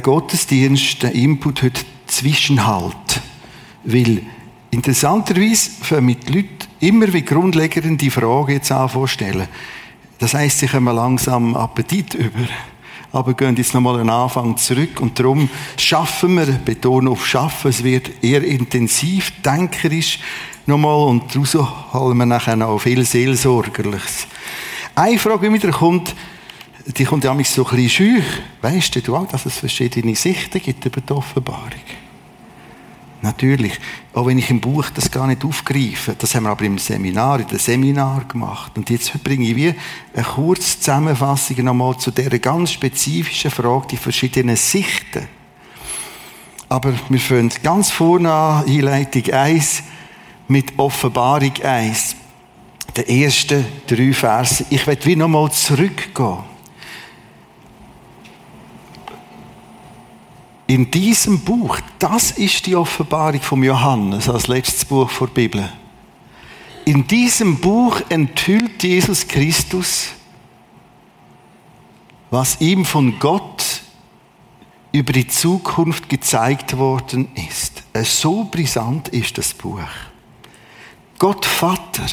den 0.00 0.02
Gottesdienst, 0.02 1.02
den 1.02 1.12
Input 1.12 1.62
heute 1.62 1.82
Zwischenhalt. 2.06 3.20
Weil 3.84 4.22
interessanterweise 4.70 5.70
fangen 5.82 6.06
mit 6.06 6.28
Leuten 6.28 6.48
immer 6.80 7.12
wie 7.12 7.22
grundlegende 7.22 8.10
Fragen 8.10 8.52
jetzt 8.52 8.72
anvorstellen. 8.72 9.46
Das 10.18 10.34
heisst, 10.34 10.58
sie 10.60 10.66
kommen 10.66 10.94
langsam 10.94 11.54
Appetit 11.54 12.14
über. 12.14 12.48
Aber 13.12 13.34
gehen 13.34 13.56
jetzt 13.56 13.74
nochmal 13.74 14.00
einen 14.00 14.10
Anfang 14.10 14.56
zurück 14.56 15.00
und 15.00 15.18
darum 15.18 15.48
schaffen 15.76 16.36
wir, 16.36 16.46
betonen 16.46 17.08
auf 17.08 17.26
schaffen, 17.26 17.70
es 17.70 17.82
wird 17.82 18.22
eher 18.22 18.44
intensiv, 18.44 19.32
denkerisch 19.42 20.20
nochmal 20.66 21.08
und 21.08 21.34
daraus 21.34 21.54
holen 21.92 22.18
wir 22.18 22.26
nachher 22.26 22.54
noch 22.54 22.78
viel 22.78 23.04
Seelsorgerliches. 23.04 24.28
Eine 24.94 25.18
Frage, 25.18 25.48
die 25.48 25.54
wieder 25.54 25.72
kommt, 25.72 26.14
die 26.86 27.04
kommt 27.04 27.24
ja 27.24 27.30
so 27.44 27.66
ein 27.66 27.76
bisschen 27.76 27.88
scheu. 27.88 28.22
Weißt 28.62 29.06
du 29.06 29.16
auch, 29.16 29.28
dass 29.28 29.46
es 29.46 29.58
verschiedene 29.58 30.14
Sichten 30.14 30.60
gibt 30.60 30.84
über 30.84 31.00
die 31.00 31.12
Offenbarung? 31.12 31.70
Natürlich. 33.22 33.78
Auch 34.14 34.26
wenn 34.26 34.38
ich 34.38 34.50
im 34.50 34.60
Buch 34.60 34.88
das 34.90 35.10
gar 35.10 35.26
nicht 35.26 35.44
aufgreife. 35.44 36.14
Das 36.18 36.34
haben 36.34 36.44
wir 36.44 36.50
aber 36.50 36.64
im 36.64 36.78
Seminar, 36.78 37.40
in 37.40 37.46
dem 37.46 37.58
Seminar 37.58 38.24
gemacht. 38.24 38.72
Und 38.76 38.88
jetzt 38.88 39.22
bringe 39.22 39.46
ich 39.46 39.56
wie 39.56 39.74
eine 40.14 40.24
kurze 40.24 40.78
Zusammenfassung 40.78 41.62
nochmal 41.64 41.98
zu 41.98 42.10
dieser 42.10 42.38
ganz 42.38 42.72
spezifischen 42.72 43.50
Frage, 43.50 43.88
die 43.90 43.96
verschiedenen 43.98 44.56
Sichten. 44.56 45.28
Aber 46.68 46.94
wir 47.08 47.20
fangen 47.20 47.50
ganz 47.62 47.90
vorne 47.90 48.32
an, 48.32 48.64
Einleitung 48.66 49.32
1, 49.32 49.82
mit 50.48 50.78
Offenbarung 50.78 51.52
1. 51.62 52.16
Der 52.96 53.08
ersten 53.08 53.66
drei 53.86 54.12
Verse. 54.12 54.64
Ich 54.70 54.86
werde 54.86 55.04
wie 55.06 55.16
nochmal 55.16 55.50
zurückgehen. 55.52 56.49
In 60.70 60.88
diesem 60.88 61.40
Buch, 61.40 61.80
das 61.98 62.30
ist 62.30 62.64
die 62.64 62.76
Offenbarung 62.76 63.40
von 63.40 63.60
Johannes 63.60 64.28
als 64.28 64.46
letztes 64.46 64.84
Buch 64.84 65.10
der 65.18 65.26
Bibel. 65.26 65.68
In 66.84 67.08
diesem 67.08 67.58
Buch 67.58 68.00
enthüllt 68.08 68.80
Jesus 68.80 69.26
Christus, 69.26 70.10
was 72.30 72.60
ihm 72.60 72.84
von 72.84 73.18
Gott 73.18 73.82
über 74.92 75.12
die 75.12 75.26
Zukunft 75.26 76.08
gezeigt 76.08 76.76
worden 76.76 77.30
ist. 77.34 77.82
So 78.04 78.44
brisant 78.44 79.08
ist 79.08 79.38
das 79.38 79.52
Buch. 79.52 79.80
Gott 81.18 81.46
Vater 81.46 82.06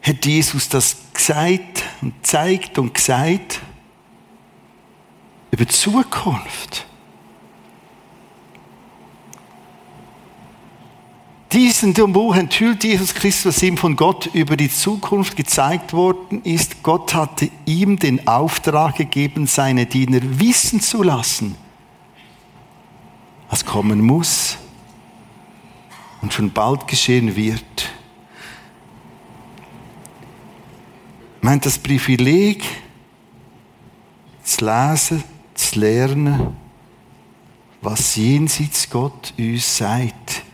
hat 0.00 0.24
Jesus 0.24 0.68
das 0.68 0.96
gesagt 1.12 1.82
und 2.02 2.14
zeigt 2.24 2.78
und 2.78 2.94
gesagt 2.94 3.58
über 5.50 5.64
die 5.64 5.74
Zukunft. 5.74 6.86
Diesen 11.52 11.92
Buch 11.92 12.34
enthüllt 12.34 12.82
Jesus 12.82 13.12
Christus, 13.12 13.56
was 13.56 13.62
ihm 13.62 13.76
von 13.76 13.94
Gott 13.94 14.30
über 14.32 14.56
die 14.56 14.70
Zukunft 14.70 15.36
gezeigt 15.36 15.92
worden 15.92 16.42
ist. 16.44 16.82
Gott 16.82 17.12
hatte 17.12 17.50
ihm 17.66 17.98
den 17.98 18.26
Auftrag 18.26 18.96
gegeben, 18.96 19.46
seine 19.46 19.84
Diener 19.84 20.20
wissen 20.22 20.80
zu 20.80 21.02
lassen, 21.02 21.54
was 23.50 23.66
kommen 23.66 24.00
muss 24.00 24.56
und 26.22 26.32
schon 26.32 26.50
bald 26.50 26.88
geschehen 26.88 27.36
wird. 27.36 27.90
Meint 31.42 31.66
das 31.66 31.78
Privileg, 31.78 32.64
zu 34.42 34.64
lesen, 34.64 35.22
zu 35.52 35.80
lernen, 35.80 36.56
was 37.82 38.16
jenseits 38.16 38.88
Gott 38.88 39.34
uns 39.36 39.76
sagt 39.76 40.44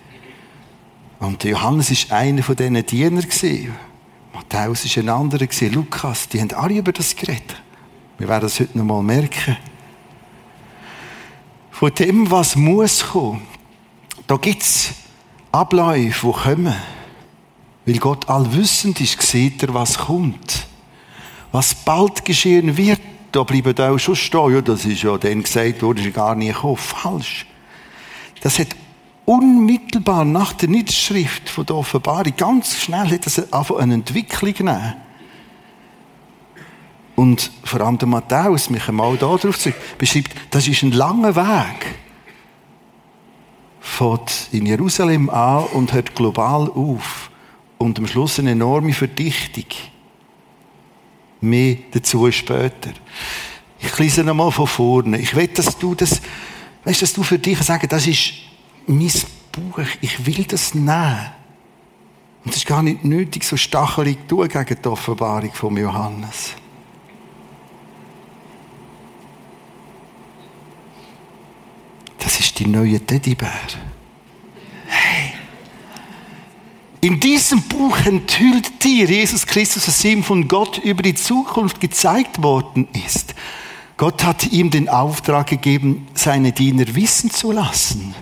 und 1.20 1.42
Johannes 1.44 1.90
ist 1.90 2.12
einer 2.12 2.42
von 2.42 2.56
diesen 2.56 2.86
Dienern. 2.86 3.26
Matthäus 4.32 4.84
ist 4.84 4.98
ein 4.98 5.08
anderer. 5.08 5.46
Lukas, 5.72 6.28
die 6.28 6.40
haben 6.40 6.52
alle 6.52 6.78
über 6.78 6.92
das 6.92 7.16
geredet. 7.16 7.56
Wir 8.18 8.28
werden 8.28 8.42
das 8.42 8.60
heute 8.60 8.78
noch 8.78 8.84
mal 8.84 9.02
merken. 9.02 9.56
Von 11.70 11.94
dem, 11.94 12.30
was 12.30 12.56
muss 12.56 13.06
kommen, 13.06 13.42
da 14.26 14.36
gibt 14.36 14.62
es 14.62 14.92
Abläufe, 15.52 16.26
die 16.26 16.42
kommen. 16.42 16.74
Weil 17.86 17.98
Gott 17.98 18.28
allwissend 18.28 19.00
ist, 19.00 19.20
sieht 19.22 19.62
er, 19.62 19.72
was 19.74 19.98
kommt. 19.98 20.66
Was 21.52 21.74
bald 21.74 22.24
geschehen 22.24 22.76
wird, 22.76 23.00
da 23.32 23.42
bleiben 23.42 23.78
auch 23.78 23.98
schon 23.98 24.16
stehen. 24.16 24.54
Ja, 24.54 24.60
das 24.60 24.84
ist 24.84 25.02
ja 25.02 25.16
dann 25.16 25.42
gesagt 25.42 25.82
worden, 25.82 26.04
ist 26.04 26.14
gar 26.14 26.34
nicht 26.34 26.54
gekommen. 26.54 26.76
Falsch. 26.76 27.46
Das 28.40 28.58
hat 28.58 28.68
unmittelbar 29.28 30.24
nach 30.24 30.54
der 30.54 30.70
Niederschrift 30.70 31.50
von 31.50 31.66
der 31.66 31.76
Offenbarung, 31.76 32.32
ganz 32.34 32.78
schnell 32.78 33.10
hat 33.10 33.26
es 33.26 33.52
eine 33.52 33.92
Entwicklung 33.94 34.54
genommen. 34.54 34.94
Und 37.14 37.50
vor 37.62 37.82
allem 37.82 37.98
der 37.98 38.08
Matthäus, 38.08 38.70
mich 38.70 38.88
einmal 38.88 39.18
da 39.18 39.36
drauf 39.36 39.58
zurück, 39.58 39.76
beschreibt, 39.98 40.30
das 40.50 40.66
ist 40.66 40.82
ein 40.82 40.92
langer 40.92 41.36
Weg. 41.36 41.94
Fährt 43.80 44.48
in 44.52 44.64
Jerusalem 44.64 45.28
an 45.28 45.64
und 45.74 45.92
hört 45.92 46.14
global 46.14 46.70
auf. 46.70 47.30
Und 47.76 47.98
am 47.98 48.06
Schluss 48.06 48.38
eine 48.38 48.52
enorme 48.52 48.94
Verdichtung. 48.94 49.66
Mehr 51.42 51.76
dazu 51.90 52.32
später. 52.32 52.92
Ich 53.78 53.98
lese 53.98 54.24
nochmal 54.24 54.52
von 54.52 54.66
vorne. 54.66 55.18
Ich 55.18 55.36
will, 55.36 55.48
dass 55.48 55.76
du 55.76 55.94
das, 55.94 56.22
weißt, 56.84 57.02
dass 57.02 57.12
du 57.12 57.22
für 57.22 57.38
dich 57.38 57.58
sagen, 57.58 57.88
das 57.90 58.06
ist 58.06 58.47
mein 58.88 59.12
Buch, 59.52 59.80
ich 60.00 60.26
will 60.26 60.44
das 60.44 60.74
nehmen. 60.74 61.30
Und 62.44 62.50
es 62.52 62.58
ist 62.58 62.66
gar 62.66 62.82
nicht 62.82 63.04
nötig, 63.04 63.44
so 63.44 63.56
stachelig 63.56 64.18
zu 64.28 64.36
tun 64.36 64.48
gegen 64.48 64.82
die 64.82 64.88
Offenbarung 64.88 65.52
von 65.52 65.76
Johannes. 65.76 66.54
Das 72.18 72.40
ist 72.40 72.58
die 72.58 72.66
neue 72.66 73.00
Teddybär. 73.04 73.50
Hey. 74.86 75.32
In 77.00 77.20
diesem 77.20 77.62
Buch 77.62 77.96
enthüllt 78.04 78.82
dir 78.82 79.06
Jesus 79.06 79.46
Christus, 79.46 79.86
was 79.86 80.04
ihm 80.04 80.24
von 80.24 80.48
Gott 80.48 80.78
über 80.78 81.02
die 81.02 81.14
Zukunft 81.14 81.80
gezeigt 81.80 82.42
worden 82.42 82.88
ist. 83.06 83.34
Gott 83.96 84.24
hat 84.24 84.50
ihm 84.52 84.70
den 84.70 84.88
Auftrag 84.88 85.48
gegeben, 85.48 86.06
seine 86.14 86.52
Diener 86.52 86.94
wissen 86.94 87.30
zu 87.30 87.52
lassen 87.52 88.14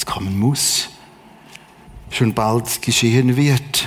was 0.00 0.06
kommen 0.06 0.38
muss, 0.38 0.88
schon 2.10 2.32
bald 2.32 2.80
geschehen 2.80 3.36
wird. 3.36 3.86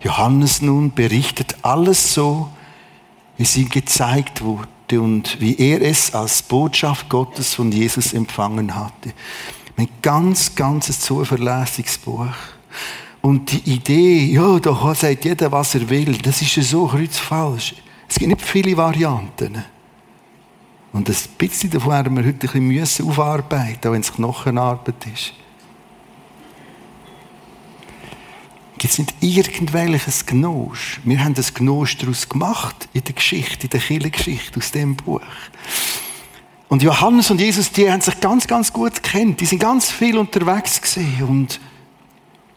Johannes 0.00 0.60
nun 0.60 0.92
berichtet 0.92 1.56
alles 1.62 2.14
so, 2.14 2.48
wie 3.36 3.44
es 3.44 3.56
ihm 3.56 3.68
gezeigt 3.68 4.42
wurde 4.42 5.00
und 5.00 5.40
wie 5.40 5.56
er 5.56 5.82
es 5.82 6.14
als 6.14 6.42
Botschaft 6.42 7.08
Gottes 7.08 7.54
von 7.54 7.70
Jesus 7.70 8.12
empfangen 8.12 8.74
hatte. 8.74 9.12
Ein 9.76 9.88
ganz, 10.02 10.54
ganz 10.54 10.98
zuverlässiges 10.98 11.98
Buch. 11.98 12.26
Und 13.22 13.52
die 13.52 13.70
Idee, 13.70 14.24
ja, 14.24 14.58
da 14.58 14.94
sagt 14.94 15.24
jeder, 15.24 15.52
was 15.52 15.76
er 15.76 15.88
will, 15.88 16.18
das 16.18 16.42
ist 16.42 16.56
ja 16.56 16.62
so 16.62 16.86
kreuzfalsch. 16.86 17.74
Es 18.08 18.16
gibt 18.18 18.30
nicht 18.30 18.42
viele 18.42 18.76
Varianten. 18.76 19.64
Und 20.96 21.10
ein 21.10 21.16
bisschen 21.36 21.68
davon 21.68 21.92
werden 21.92 22.16
wir 22.16 22.24
heute 22.24 22.48
ein 22.54 22.68
bisschen 22.70 23.06
aufarbeiten, 23.06 23.86
auch 23.86 23.92
wenn 23.92 24.00
es 24.00 24.14
Knochenarbeit 24.14 24.94
ist. 25.12 25.34
Gibt 28.78 28.92
es 28.92 28.98
nicht 28.98 29.14
irgendwelches 29.20 30.24
Gnosch? 30.24 31.00
Wir 31.04 31.22
haben 31.22 31.34
das 31.34 31.52
Gnosch 31.52 31.98
daraus 31.98 32.26
gemacht 32.26 32.88
in 32.94 33.04
der 33.04 33.12
Geschichte, 33.12 33.64
in 33.64 33.70
der 33.70 33.80
Kirchengeschichte 33.80 34.58
aus 34.58 34.72
dem 34.72 34.96
Buch. 34.96 35.20
Und 36.68 36.82
Johannes 36.82 37.30
und 37.30 37.42
Jesus, 37.42 37.70
die 37.70 37.90
haben 37.90 38.00
sich 38.00 38.18
ganz, 38.18 38.46
ganz 38.46 38.72
gut 38.72 39.02
kennt. 39.02 39.42
Die 39.42 39.46
sind 39.46 39.58
ganz 39.58 39.90
viel 39.90 40.16
unterwegs 40.16 40.80
gewesen. 40.80 41.22
Und 41.28 41.60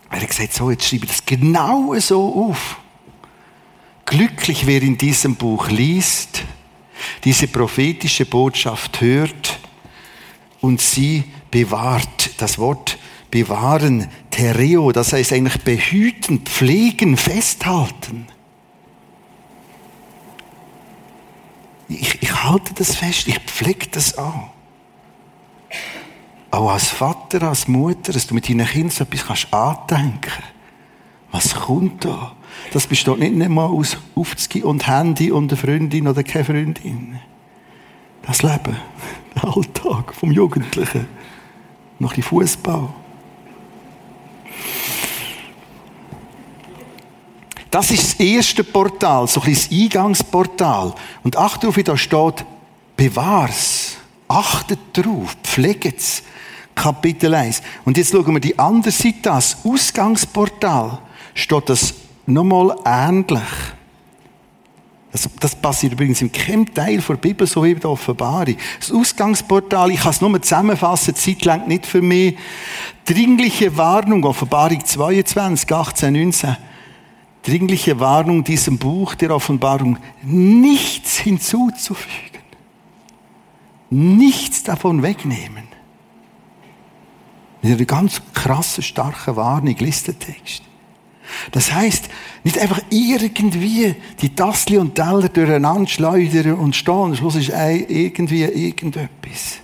er 0.10 0.22
hat 0.22 0.30
gesagt, 0.30 0.54
so, 0.54 0.72
jetzt 0.72 0.88
schreibe 0.88 1.04
ich 1.04 1.12
das 1.12 1.26
genau 1.26 1.94
so 2.00 2.52
auf. 2.52 2.78
Glücklich, 4.06 4.66
wer 4.66 4.82
in 4.82 4.98
diesem 4.98 5.36
Buch 5.36 5.68
liest, 5.70 6.46
diese 7.24 7.48
prophetische 7.48 8.26
Botschaft 8.26 9.02
hört 9.02 9.60
und 10.62 10.82
sie 10.82 11.24
bewahrt. 11.52 12.32
Das 12.38 12.58
Wort 12.58 12.98
bewahren, 13.32 14.10
Tereo, 14.30 14.92
das 14.92 15.14
heißt 15.14 15.34
eigentlich 15.34 15.62
behüten, 15.62 16.42
pflegen, 16.42 17.18
festhalten. 17.18 18.28
Ich, 21.88 22.22
ich 22.22 22.44
halte 22.44 22.74
das 22.74 22.96
fest, 22.96 23.28
ich 23.28 23.40
pflege 23.40 23.88
das 23.92 24.18
an. 24.18 24.50
Auch 26.52 26.72
als 26.72 26.90
Vater, 26.90 27.44
als 27.44 27.68
Mutter, 27.68 28.14
dass 28.14 28.28
du 28.28 28.34
mit 28.34 28.50
deinen 28.50 28.66
Kindern 28.68 28.90
so 28.90 29.04
etwas 29.04 29.26
kannst 29.26 29.54
andenken. 29.54 30.44
Was 31.32 31.54
kommt 31.54 32.06
da? 32.06 32.36
Das 32.72 32.88
besteht 32.88 33.20
nicht 33.20 33.42
einmal 33.42 33.70
aus 33.70 33.98
Aufzüge 34.16 34.66
und 34.66 34.88
Handy 34.88 35.32
und 35.32 35.52
eine 35.52 35.58
Freundin 35.58 36.08
oder 36.08 36.24
keine 36.24 36.46
Freundin. 36.46 37.20
Das 38.22 38.44
Leben, 38.44 38.78
der 39.36 39.56
Alltag 39.56 40.14
vom 40.14 40.32
Jugendlichen, 40.32 41.08
noch 42.00 42.16
ein 42.16 42.24
Fußball. 42.24 42.90
Das 47.72 47.92
ist 47.92 48.04
das 48.04 48.20
erste 48.20 48.64
Portal, 48.64 49.28
so 49.28 49.42
ein 49.42 49.54
das 49.54 49.70
Eingangsportal. 49.72 50.94
Und 51.24 51.38
achte 51.38 51.68
auf, 51.68 51.78
wie 51.78 51.84
da 51.84 51.96
steht, 51.96 52.46
bewahr's. 52.96 53.98
Achtet 54.28 54.80
drauf, 54.94 55.36
pfleget's. 55.44 56.24
Kapitel 56.76 57.34
1. 57.34 57.62
Und 57.84 57.98
jetzt 57.98 58.12
schauen 58.12 58.34
wir 58.34 58.40
die 58.40 58.58
andere 58.58 58.92
Seite. 58.92 59.18
Das 59.24 59.58
Ausgangsportal 59.66 61.00
steht 61.34 61.70
das 61.70 61.94
nochmal 62.30 62.76
ähnlich. 62.86 63.40
Das, 65.12 65.28
das, 65.40 65.56
passiert 65.56 65.94
übrigens 65.94 66.22
in 66.22 66.32
keinem 66.32 66.72
Teil 66.72 67.02
der 67.02 67.16
Bibel, 67.16 67.48
so 67.48 67.64
wie 67.64 67.72
in 67.72 67.80
der 67.80 67.90
Offenbarung. 67.90 68.56
Das 68.80 68.92
Ausgangsportal, 68.92 69.90
ich 69.90 70.02
kann 70.02 70.12
es 70.12 70.22
nur 70.22 70.40
zusammenfassen, 70.40 71.16
zeitlang 71.16 71.68
nicht 71.68 71.88
für 71.88 72.02
mich. 72.02 72.38
Dringliche 73.06 73.76
Warnung, 73.76 74.24
Offenbarung 74.24 74.86
22, 74.86 75.72
18, 75.72 76.14
19 76.14 76.58
dringliche 77.42 78.00
Warnung 78.00 78.44
diesem 78.44 78.78
Buch 78.78 79.16
der 79.16 79.32
Offenbarung, 79.32 79.98
nichts 80.24 81.18
hinzuzufügen, 81.18 82.42
nichts 83.90 84.64
davon 84.64 85.02
wegnehmen. 85.02 85.68
Mit 87.62 87.74
einer 87.74 87.86
ganz 87.86 88.22
krasse, 88.34 88.82
starke 88.82 89.36
Warnung, 89.36 89.76
Listentext. 89.76 90.69
Das 91.52 91.72
heißt, 91.72 92.10
nicht 92.44 92.58
einfach 92.58 92.82
irgendwie 92.90 93.96
die 94.22 94.36
Tassli 94.36 94.78
und 94.78 94.96
Teller 94.96 95.30
durcheinander 95.30 95.90
schleudern 95.90 96.54
und 96.54 96.76
stehen, 96.76 97.16
Schluss 97.16 97.36
ist 97.36 97.50
irgendwie 97.50 98.44
irgendetwas. 98.44 99.58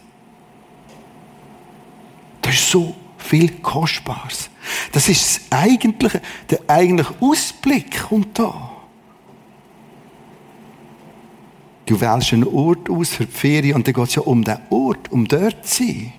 Das 2.42 2.54
ist 2.54 2.70
so 2.70 2.96
viel 3.18 3.50
Kostbares. 3.62 4.50
Das 4.92 5.10
ist 5.10 5.42
das 5.50 5.60
eigentliche, 5.60 6.22
der 6.50 6.60
eigentliche 6.68 7.14
Ausblick 7.20 8.08
kommt 8.08 8.38
da. 8.38 8.72
Du 11.86 12.00
wählst 12.02 12.34
einen 12.34 12.48
Ort 12.48 12.90
aus 12.90 13.10
für 13.10 13.26
die 13.26 13.32
Ferien 13.32 13.76
und 13.76 13.88
dann 13.88 13.94
geht 13.94 14.08
es 14.08 14.16
ja 14.16 14.22
um 14.24 14.44
den 14.44 14.58
Ort, 14.70 15.12
um 15.12 15.28
dort 15.28 15.66
zu 15.68 15.84
sein. 15.84 16.14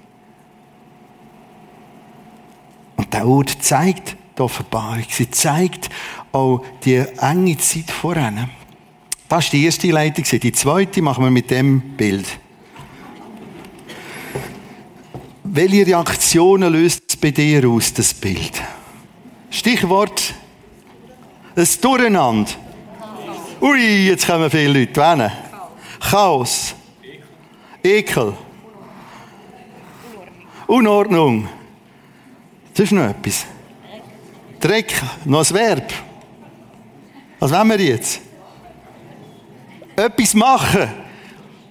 Und 2.97 3.13
der 3.13 3.27
Ort 3.27 3.57
zeigt 3.61 4.17
die 4.37 4.43
Offenbarung. 4.43 5.05
Sie 5.09 5.31
zeigt 5.31 5.89
auch 6.33 6.63
die 6.85 6.97
enge 7.21 7.57
Zeit 7.59 7.91
voran. 7.91 8.51
Das 9.29 9.45
war 9.45 9.51
die 9.51 9.65
erste 9.65 9.91
Leitung. 9.91 10.25
Die 10.25 10.53
zweite 10.53 11.03
machen 11.03 11.25
wir 11.25 11.31
mit 11.31 11.51
dem 11.51 11.81
Bild. 11.97 12.27
Welche 15.45 15.87
Reaktionen 15.87 16.73
löst 16.73 17.05
es 17.09 17.17
bei 17.17 17.31
dir 17.31 17.69
aus, 17.69 17.93
das 17.95 18.13
Bild? 18.13 18.63
Stichwort, 19.51 20.35
ein 21.55 21.69
Durcheinander. 21.81 22.51
Ui, 23.61 24.07
jetzt 24.07 24.27
kommen 24.27 24.51
viele 24.51 24.81
Leute. 24.81 25.01
Wann? 25.01 25.33
Chaos. 25.99 26.75
Ekel. 27.83 28.35
Unordnung. 30.67 31.49
Das 32.75 32.85
ist 32.85 32.93
noch 32.93 33.09
etwas. 33.09 33.47
Dreck, 34.67 35.01
noch 35.25 35.49
ein 35.49 35.55
Verb. 35.55 35.93
Was 37.39 37.53
wollen 37.53 37.69
wir 37.69 37.81
jetzt? 37.81 38.21
Etwas 39.95 40.35
machen. 40.35 40.89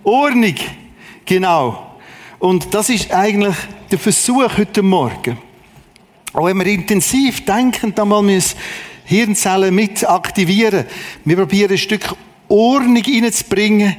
Ordnung. 0.01 0.55
Genau. 1.25 1.97
Und 2.39 2.73
das 2.73 2.87
ist 2.89 3.11
eigentlich 3.11 3.55
der 3.91 3.99
Versuch 3.99 4.57
heute 4.57 4.81
Morgen. 4.81 5.37
Auch 6.31 6.45
wenn 6.45 6.57
wir 6.57 6.67
intensiv 6.67 7.43
denken, 7.43 7.93
dann 7.93 8.07
mal 8.07 8.21
müssen 8.21 8.57
Hirnzellen 9.03 9.75
mit 9.75 10.07
aktivieren. 10.07 10.85
Wir 11.25 11.35
probieren 11.35 11.71
ein 11.71 11.77
Stück 11.77 12.15
Ordnung 12.47 13.03
reinzubringen 13.03 13.97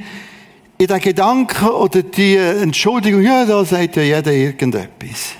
in 0.79 0.87
den 0.87 0.99
Gedanken 0.99 1.67
oder 1.67 2.01
die 2.01 2.35
Entschuldigung, 2.35 3.21
ja, 3.21 3.45
da 3.45 3.63
sagt 3.63 3.95
ja 3.97 4.01
jeder 4.01 4.33
irgendetwas. 4.33 5.35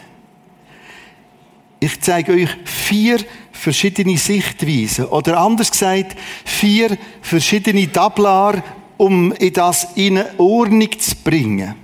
Ich 1.79 1.99
zeige 2.01 2.33
euch 2.33 2.49
vier 2.65 3.19
verschiedene 3.57 4.17
Sichtweisen. 4.17 5.05
Oder 5.05 5.39
anders 5.39 5.71
gesagt, 5.71 6.17
vier 6.45 6.97
verschiedene 7.21 7.91
Tablar, 7.91 8.63
um 8.97 9.31
in 9.33 9.53
das 9.53 9.87
in 9.95 10.21
Ordnung 10.37 10.99
zu 10.99 11.15
bringen. 11.23 11.75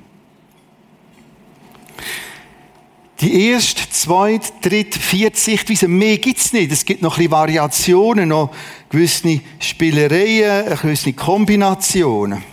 Die 3.22 3.52
erste, 3.52 3.90
zweite, 3.90 4.52
dritte, 4.62 5.00
vierte 5.00 5.40
Sichtweise, 5.40 5.88
mehr 5.88 6.18
gibt's 6.18 6.52
nicht. 6.52 6.72
Es 6.72 6.84
gibt 6.84 7.02
noch 7.02 7.14
ein 7.14 7.20
bisschen 7.20 7.32
Variationen, 7.32 8.30
noch 8.30 8.54
gewisse 8.90 9.40
Spielereien, 9.60 10.78
gewisse 10.82 11.14
Kombinationen. 11.14 12.44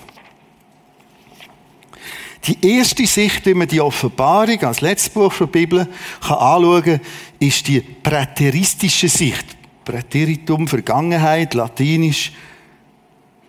Die 2.47 2.77
erste 2.77 3.07
Sicht, 3.07 3.45
wie 3.47 3.55
man 3.55 3.69
die 3.69 3.81
Offenbarung 3.81 4.63
als 4.63 4.81
letztes 4.81 5.11
Buch 5.11 5.35
der 5.39 5.47
Bibel 5.47 5.89
kann 6.21 6.37
anschauen 6.39 6.83
kann, 6.85 7.01
ist 7.41 7.67
die 7.67 7.81
präteristische 7.81 9.09
Sicht. 9.09 9.57
Präteritum, 9.85 10.69
Vergangenheit, 10.69 11.55
Latinisch. 11.55 12.33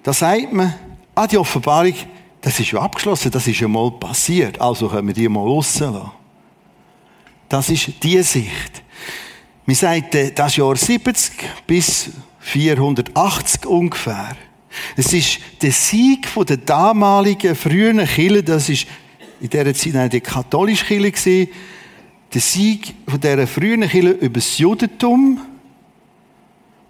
Da 0.01 0.13
sagt 0.13 0.51
man, 0.51 0.73
ah, 1.13 1.27
die 1.27 1.37
Offenbarung, 1.37 1.93
das 2.39 2.59
ist 2.59 2.71
ja 2.71 2.79
abgeschlossen, 2.79 3.29
das 3.29 3.45
ist 3.45 3.59
ja 3.59 3.67
mal 3.67 3.91
passiert, 3.91 4.59
also 4.59 4.87
können 4.87 5.09
wir 5.09 5.13
die 5.13 5.29
mal 5.29 5.41
rauslassen. 5.41 6.09
Das 7.47 7.69
ist 7.69 7.91
die 8.01 8.23
Sicht. 8.23 8.81
Man 9.65 9.75
sagt, 9.75 10.17
das 10.35 10.55
Jahr 10.55 10.75
70 10.75 11.33
bis 11.67 12.09
480 12.39 13.65
ungefähr. 13.67 14.35
Es 14.95 15.13
ist 15.13 15.39
der 15.61 15.71
Sieg 15.71 16.27
der 16.47 16.57
damaligen 16.57 17.55
frühen 17.55 18.05
Kirche, 18.07 18.41
das 18.41 18.69
ist 18.69 18.87
in 19.41 19.49
dieser 19.49 19.73
Zeit 19.73 20.13
die 20.13 20.21
katholische 20.21 20.85
Kirche 20.85 21.49
der 22.33 22.41
Sieg 22.41 22.93
von 23.07 23.19
dieser 23.19 23.47
frühen 23.47 23.81
Kirche 23.87 24.11
über 24.11 24.39
das 24.39 24.57
Judentum 24.57 25.41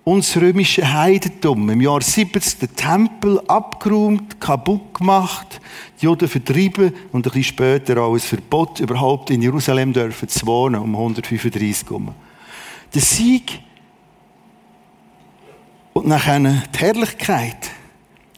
und 0.04 0.20
das 0.20 0.38
römische 0.38 0.92
Heidentum. 0.92 1.70
Im 1.70 1.82
Jahr 1.82 2.02
70 2.02 2.60
den 2.60 2.76
Tempel 2.76 3.40
abgeräumt, 3.48 4.40
kaputt 4.40 4.94
gemacht, 4.94 5.62
die 6.00 6.06
Juden 6.06 6.28
vertrieben 6.28 6.94
und 7.12 7.20
ein 7.26 7.32
bisschen 7.32 7.44
später 7.44 8.02
auch 8.02 8.14
ein 8.14 8.20
Verbot, 8.20 8.80
überhaupt 8.80 9.30
in 9.30 9.42
Jerusalem 9.42 9.94
dürfen 9.94 10.28
zu 10.28 10.46
wohnen, 10.46 10.82
um 10.82 10.96
135 10.96 11.86
herum. 11.88 12.14
Der 12.94 13.02
Sieg 13.02 13.60
und 15.94 16.08
nachher 16.08 16.40
die 16.40 16.80
Herrlichkeit, 16.80 17.72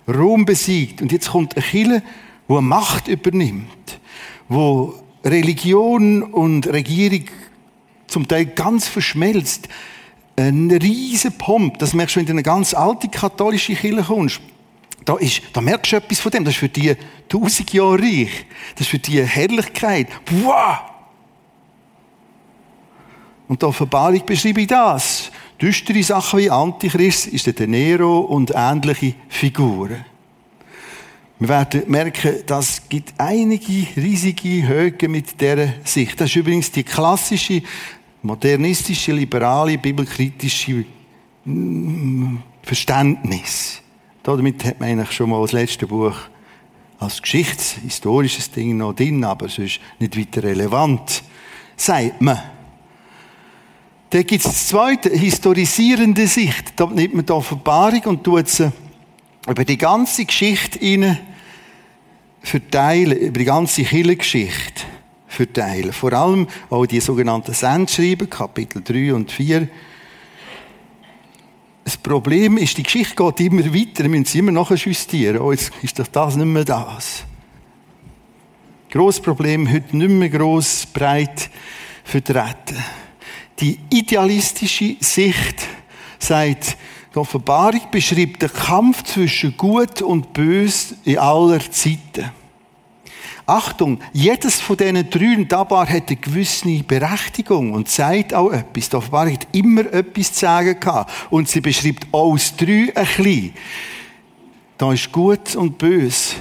Rom 0.07 0.45
besiegt. 0.45 1.01
Und 1.01 1.11
jetzt 1.11 1.29
kommt 1.29 1.55
eine 1.55 1.65
Kirche, 1.65 2.03
die 2.49 2.61
Macht 2.61 3.07
übernimmt, 3.07 3.99
wo 4.49 5.02
Religion 5.23 6.23
und 6.23 6.67
Regierung 6.67 7.25
zum 8.07 8.27
Teil 8.27 8.45
ganz 8.45 8.87
verschmelzt 8.87 9.69
ein 10.35 10.71
riesen 10.71 11.37
Pomp. 11.37 11.77
Das 11.79 11.93
merkst 11.93 12.15
du, 12.15 12.19
wenn 12.19 12.25
du 12.25 12.31
in 12.31 12.37
eine 12.37 12.43
ganz 12.43 12.73
alte 12.73 13.07
katholische 13.07 13.75
Kirche 13.75 14.03
kommst. 14.03 14.41
Da, 15.05 15.17
ist, 15.17 15.41
da 15.51 15.61
merkst 15.61 15.91
du 15.91 15.97
etwas 15.97 16.19
von 16.19 16.31
dem. 16.31 16.45
Das 16.45 16.53
ist 16.53 16.59
für 16.59 16.69
die 16.69 16.95
tausend 17.27 17.73
Jahre 17.73 17.99
reich. 17.99 18.45
Das 18.75 18.81
ist 18.81 18.87
für 18.87 18.99
die 18.99 19.23
Herrlichkeit. 19.23 20.07
Wow! 20.43 20.79
Und 23.47 23.61
die 23.61 23.65
Offenbarung 23.65 24.25
beschreibe 24.25 24.61
ich 24.61 24.67
das. 24.67 25.31
Düstere 25.61 26.01
Sachen 26.03 26.39
wie 26.39 26.49
Antichrist 26.49 27.27
ist 27.27 27.59
der 27.59 27.67
Nero 27.67 28.19
und 28.19 28.51
ähnliche 28.55 29.15
Figuren. 29.29 30.05
Wir 31.39 31.49
werden 31.49 31.83
merken, 31.87 32.35
das 32.45 32.87
gibt 32.87 33.13
einige 33.17 33.87
riesige 33.97 34.67
Höhen 34.67 35.11
mit 35.11 35.39
dieser 35.41 35.73
Sicht. 35.83 36.19
Das 36.19 36.29
ist 36.29 36.35
übrigens 36.35 36.71
die 36.71 36.83
klassische 36.83 37.63
modernistische, 38.23 39.11
liberale, 39.11 39.77
bibelkritische 39.77 40.85
mm, 41.45 42.37
Verständnis. 42.63 43.81
Damit 44.23 44.63
hat 44.63 44.79
man 44.79 44.89
eigentlich 44.89 45.11
schon 45.11 45.29
mal 45.29 45.41
das 45.41 45.51
letzte 45.51 45.85
Buch 45.85 46.15
als 46.97 47.21
geschichtshistorisches 47.21 48.49
Ding 48.49 48.77
noch 48.77 48.93
drin, 48.93 49.23
aber 49.25 49.47
es 49.47 49.57
ist 49.57 49.79
nicht 49.99 50.17
weiter 50.17 50.43
relevant, 50.43 51.23
sagt 51.75 52.21
man. 52.21 52.39
Dann 54.09 54.25
gibt 54.25 54.45
es 54.45 54.51
das 54.51 54.67
zweite, 54.67 55.09
historisierende 55.09 56.27
Sicht. 56.27 56.73
Da 56.77 56.85
nimmt 56.85 57.15
man 57.15 57.25
die 57.25 57.31
Offenbarung 57.33 58.01
und 58.05 58.23
tut 58.23 58.47
sie 58.47 58.71
über 59.47 59.65
die 59.65 59.77
ganze 59.77 60.25
Geschichte 60.25 60.79
rein 60.81 61.19
verteilen, 62.41 63.17
über 63.17 63.39
die 63.39 63.45
ganze 63.45 63.83
Kirchengeschichte 63.83 64.83
verteilen. 65.27 65.93
Vor 65.93 66.13
allem 66.13 66.47
auch 66.69 66.85
die 66.85 66.99
sogenannten 66.99 67.53
Sendschreiben, 67.53 68.29
Kapitel 68.29 68.81
3 68.83 69.13
und 69.13 69.31
4. 69.31 69.67
Das 71.83 71.97
Problem 71.97 72.57
ist, 72.57 72.77
die 72.77 72.83
Geschichte 72.83 73.15
geht 73.15 73.39
immer 73.41 73.65
weiter, 73.65 74.03
wir 74.03 74.09
müssen 74.09 74.25
sie 74.25 74.39
immer 74.39 74.51
nachjustieren. 74.51 75.41
Oh, 75.41 75.51
jetzt 75.51 75.71
ist 75.81 75.99
doch 75.99 76.07
das 76.07 76.35
nicht 76.35 76.45
mehr 76.45 76.63
das. 76.63 77.23
Grosses 78.89 79.21
Problem, 79.21 79.69
heute 79.71 79.97
nicht 79.97 80.09
mehr 80.09 80.29
gross, 80.29 80.85
breit 80.85 81.49
vertreten. 82.03 82.77
Die 83.59 83.79
idealistische 83.89 84.95
Sicht 84.99 85.67
sagt, 86.19 86.77
die 87.13 87.19
Offenbarung 87.19 87.81
beschreibt 87.91 88.41
den 88.41 88.51
Kampf 88.51 89.03
zwischen 89.03 89.55
Gut 89.55 90.01
und 90.01 90.33
Bös 90.33 90.95
in 91.03 91.19
aller 91.19 91.59
Zeiten. 91.59 92.31
Achtung, 93.45 93.99
jedes 94.13 94.61
von 94.61 94.77
diesen 94.77 95.09
drei 95.09 95.43
Tabar 95.43 95.87
hat 95.87 96.07
eine 96.07 96.15
gewisse 96.15 96.81
Berechtigung 96.83 97.73
und 97.73 97.89
sagt 97.89 98.33
auch 98.33 98.51
etwas. 98.51 98.89
Die 98.89 98.95
Offenbarung 98.95 99.33
hat 99.33 99.47
immer 99.51 99.81
etwas 99.93 100.33
zu 100.33 100.39
sagen 100.39 100.79
gehabt. 100.79 101.11
Und 101.29 101.49
sie 101.49 101.59
beschreibt 101.59 102.07
auch 102.11 102.33
das 102.33 102.55
drei 102.55 102.91
ein 102.95 103.05
bisschen. 103.05 103.53
Da 104.77 104.93
ist 104.93 105.11
gut 105.11 105.55
und 105.55 105.77
bös. 105.77 106.35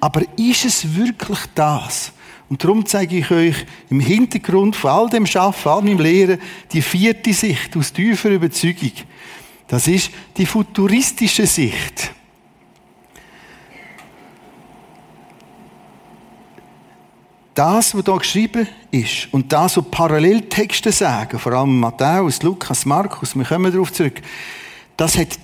Aber 0.00 0.22
ist 0.36 0.64
es 0.64 0.96
wirklich 0.96 1.40
das? 1.54 2.12
Und 2.48 2.64
darum 2.64 2.86
zeige 2.86 3.18
ich 3.18 3.30
euch 3.30 3.66
im 3.90 4.00
Hintergrund 4.00 4.74
von 4.74 4.90
all 4.90 5.08
dem 5.10 5.26
Schaffen, 5.26 5.68
all 5.68 5.82
meinem 5.82 6.00
Lehren, 6.00 6.40
die 6.72 6.80
vierte 6.80 7.32
Sicht 7.34 7.76
aus 7.76 7.92
tiefer 7.92 8.30
Überzeugung. 8.30 8.92
Das 9.68 9.86
ist 9.86 10.10
die 10.36 10.46
futuristische 10.46 11.46
Sicht. 11.46 12.12
das, 17.58 17.92
was 17.92 18.04
hier 18.04 18.18
geschrieben 18.18 18.68
ist, 18.92 19.28
und 19.32 19.52
das, 19.52 19.76
was 19.76 19.84
Paralleltexte 19.90 20.92
sagen, 20.92 21.40
vor 21.40 21.52
allem 21.54 21.80
Matthäus, 21.80 22.40
Lukas, 22.44 22.86
Markus, 22.86 23.34
wir 23.34 23.44
kommen 23.44 23.72
darauf 23.72 23.92
zurück, 23.92 24.22
das 24.96 25.18
hat 25.18 25.36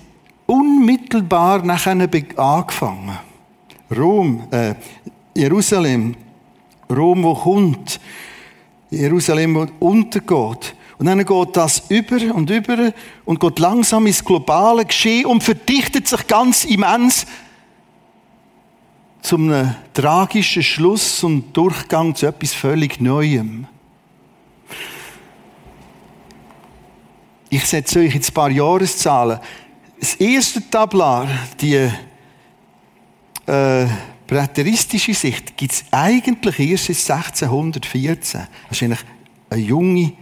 unmittelbar 0.45 1.61
nachher 1.65 1.91
angefangen. 2.37 3.19
Rom, 3.95 4.47
äh, 4.49 4.75
Jerusalem, 5.35 6.15
Rom, 6.89 7.21
wo 7.23 7.33
kommt, 7.33 7.99
Jerusalem, 8.89 9.55
wo 9.55 9.85
untergeht. 9.85 10.73
Und 10.97 11.07
dann 11.07 11.25
geht 11.25 11.57
das 11.57 11.83
über 11.89 12.33
und 12.33 12.49
über 12.49 12.93
und 13.25 13.39
geht 13.39 13.59
langsam 13.59 14.07
ins 14.07 14.23
globale 14.23 14.85
Geschehen 14.85 15.25
und 15.25 15.43
verdichtet 15.43 16.07
sich 16.07 16.25
ganz 16.27 16.63
immens 16.63 17.25
zu 19.21 19.35
einem 19.35 19.75
tragischen 19.93 20.63
Schluss 20.63 21.23
und 21.23 21.51
Durchgang 21.55 22.15
zu 22.15 22.27
etwas 22.27 22.53
völlig 22.53 23.01
Neuem. 23.01 23.67
Ich 27.49 27.65
setze 27.65 27.99
euch 27.99 28.13
jetzt 28.13 28.31
ein 28.31 28.33
paar 28.33 28.51
Jahreszahlen. 28.51 29.39
Das 29.99 30.15
erste 30.15 30.69
Tablar, 30.69 31.27
die 31.59 31.89
äh, 33.47 33.87
präteristische 34.27 35.13
Sicht, 35.13 35.57
gibt 35.57 35.71
es 35.73 35.85
eigentlich 35.91 36.59
erst 36.59 36.85
seit 36.85 37.17
1614. 37.17 38.47
Das 38.69 38.77
ist 38.77 38.83
eigentlich 38.83 39.05
eine 39.49 39.61
junge 39.61 40.13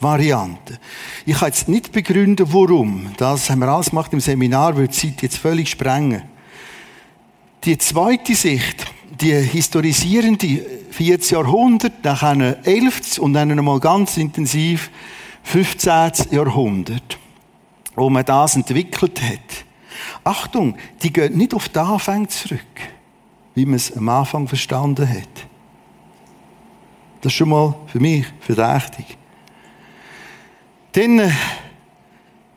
Variante. 0.00 0.78
Ich 1.26 1.38
kann 1.38 1.48
jetzt 1.48 1.68
nicht 1.68 1.92
begründen, 1.92 2.46
warum. 2.52 3.12
Das 3.18 3.50
haben 3.50 3.60
wir 3.60 3.68
alles 3.68 3.90
gemacht 3.90 4.12
im 4.12 4.20
Seminar, 4.20 4.76
würde 4.76 4.88
die 4.88 4.96
Zeit 4.96 5.22
jetzt 5.22 5.36
völlig 5.36 5.68
sprengen. 5.68 6.22
Die 7.64 7.76
zweite 7.76 8.34
Sicht, 8.34 8.86
die 9.20 9.34
historisierende 9.34 10.64
14. 10.90 11.36
Jahrhundert, 11.36 11.92
dann 12.02 12.40
11. 12.40 13.18
und 13.18 13.34
dann 13.34 13.54
nochmal 13.54 13.78
ganz 13.78 14.16
intensiv 14.16 14.90
15. 15.42 16.12
Jahrhundert, 16.30 17.18
wo 17.94 18.08
man 18.08 18.24
das 18.24 18.56
entwickelt 18.56 19.20
hat. 19.20 19.64
Achtung, 20.24 20.76
die 21.02 21.12
geht 21.12 21.36
nicht 21.36 21.52
auf 21.52 21.68
den 21.68 21.82
Anfang 21.82 22.26
zurück, 22.28 22.60
wie 23.54 23.66
man 23.66 23.74
es 23.74 23.94
am 23.94 24.08
Anfang 24.08 24.48
verstanden 24.48 25.06
hat. 25.06 25.46
Das 27.20 27.32
ist 27.32 27.36
schon 27.36 27.50
mal 27.50 27.74
für 27.86 28.00
mich 28.00 28.24
verdächtig. 28.40 29.18
Dann 30.92 31.18
äh, 31.20 31.30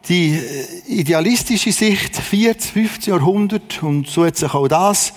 die 0.07 0.33
äh, 0.33 0.65
idealistische 0.87 1.71
Sicht, 1.71 2.15
40, 2.17 2.71
50 2.71 3.07
Jahrhundert, 3.07 3.83
und 3.83 4.07
so 4.07 4.25
hat 4.25 4.37
sich 4.37 4.53
auch 4.53 4.67
das 4.67 5.13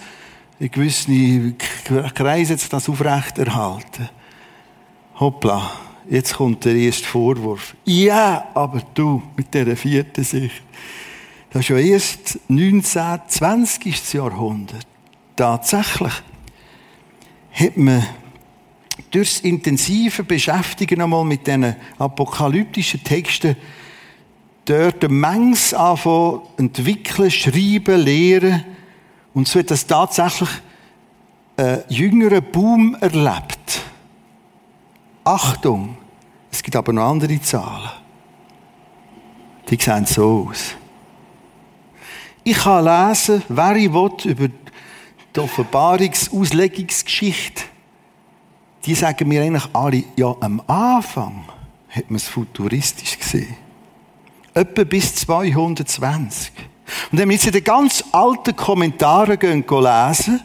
in 0.59 0.71
gewissen 0.71 1.57
Kreisen 2.15 2.59
das 2.71 2.89
aufrecht 2.89 3.39
erhalten. 3.39 4.09
Hoppla, 5.19 5.71
jetzt 6.09 6.35
kommt 6.35 6.65
der 6.65 6.75
erste 6.75 7.07
Vorwurf. 7.07 7.75
Ja, 7.85 8.49
aber 8.55 8.83
du, 8.95 9.23
mit 9.37 9.53
dieser 9.53 9.77
vierten 9.77 10.25
Sicht. 10.25 10.63
Das 11.51 11.63
ist 11.63 11.69
ja 11.69 11.79
erst 11.79 12.39
19., 12.49 13.21
20. 13.29 14.15
Jahrhundert. 14.15 14.87
Tatsächlich 15.37 16.13
hat 17.53 17.77
man 17.77 18.07
durchs 19.11 19.41
intensive 19.41 20.23
Beschäftigen 20.25 21.01
einmal 21.01 21.25
mit 21.25 21.47
diesen 21.47 21.77
apokalyptischen 21.99 23.03
Texten 23.05 23.57
dort 24.65 25.05
eine 25.05 25.15
Menge 25.15 25.57
anfangen, 25.75 26.41
entwickeln, 26.57 27.31
schreiben, 27.31 28.01
lehren. 28.01 28.65
Und 29.33 29.49
so 29.49 29.61
hat 29.61 29.71
das 29.71 29.87
tatsächlich 29.87 30.49
einen 31.57 31.85
jüngeren 31.89 32.43
Boom 32.51 32.97
erlebt. 33.01 33.83
Achtung, 35.25 35.97
es 36.51 36.63
gibt 36.63 36.77
aber 36.77 36.93
noch 36.93 37.11
andere 37.11 37.41
Zahlen. 37.41 37.91
Die 39.69 39.77
sehen 39.81 40.07
so 40.07 40.49
aus. 40.49 40.75
Ich 42.45 42.59
kann 42.59 42.85
lesen, 42.85 43.43
wer 43.49 43.75
ich 43.77 43.93
will, 43.93 44.13
über 44.25 44.49
die 45.35 45.41
Offenbarungsauslegungsgeschichte. 45.41 47.65
Die 48.87 48.95
sagen 48.95 49.29
mir 49.29 49.43
eigentlich 49.43 49.69
alle, 49.73 50.05
ja, 50.17 50.35
am 50.41 50.63
Anfang 50.67 51.45
hat 51.89 52.11
man 52.11 52.17
es 52.17 52.29
futuristisch 52.29 53.19
gesehen 53.19 53.57
etwa 54.57 54.85
bis 54.85 55.15
220. 55.15 56.53
Und 57.13 57.19
wenn 57.19 57.29
wir 57.29 57.35
jetzt 57.35 57.47
in 57.47 57.53
den 57.53 57.65
ganz 57.65 58.03
alten 58.11 58.57
Kommentaren 58.57 59.39
gehen, 59.39 59.65
lesen, 59.69 60.41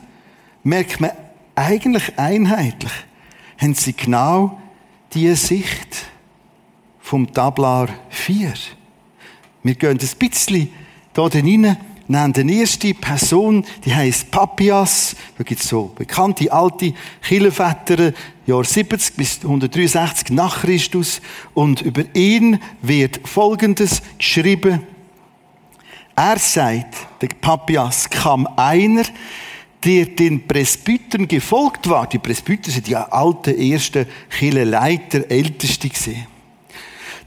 merkt 0.63 0.99
man 0.99 1.11
eigentlich 1.55 2.17
einheitlich, 2.17 2.91
haben 3.57 3.73
sie 3.73 3.93
genau 3.93 4.59
diese 5.13 5.35
Sicht 5.35 6.05
vom 6.99 7.31
Tablar 7.31 7.87
4. 8.09 8.53
Wir 9.63 9.75
gehen 9.75 9.91
ein 9.91 10.17
bisschen 10.19 10.69
hier 11.15 11.33
rein 11.33 11.77
nennen 12.07 12.33
die 12.33 12.59
erste 12.59 12.93
Person, 12.93 13.65
die 13.85 13.93
heißt 13.93 14.31
Papias. 14.31 15.15
Da 15.37 15.43
gibt 15.43 15.61
es 15.61 15.69
so 15.69 15.91
bekannte 15.95 16.51
alte 16.51 16.93
Kirchenväter, 17.21 18.13
Jahr 18.45 18.63
70 18.63 19.15
bis 19.15 19.39
163 19.43 20.31
nach 20.31 20.61
Christus. 20.61 21.21
Und 21.53 21.81
über 21.81 22.03
ihn 22.13 22.59
wird 22.81 23.21
Folgendes 23.27 24.01
geschrieben. 24.17 24.81
Er 26.15 26.37
sagt, 26.37 26.95
der 27.21 27.29
Papias 27.39 28.09
kam 28.09 28.47
einer, 28.55 29.03
der 29.83 30.05
den 30.05 30.45
Presbytern 30.45 31.27
gefolgt 31.27 31.89
war. 31.89 32.07
Die 32.07 32.19
Presbyter 32.19 32.69
sind 32.71 32.87
die 32.87 32.95
alten 32.95 33.57
ersten 33.57 34.05
Kirchenleiter, 34.29 35.29
Älteste 35.29 35.89
gesehen. 35.89 36.27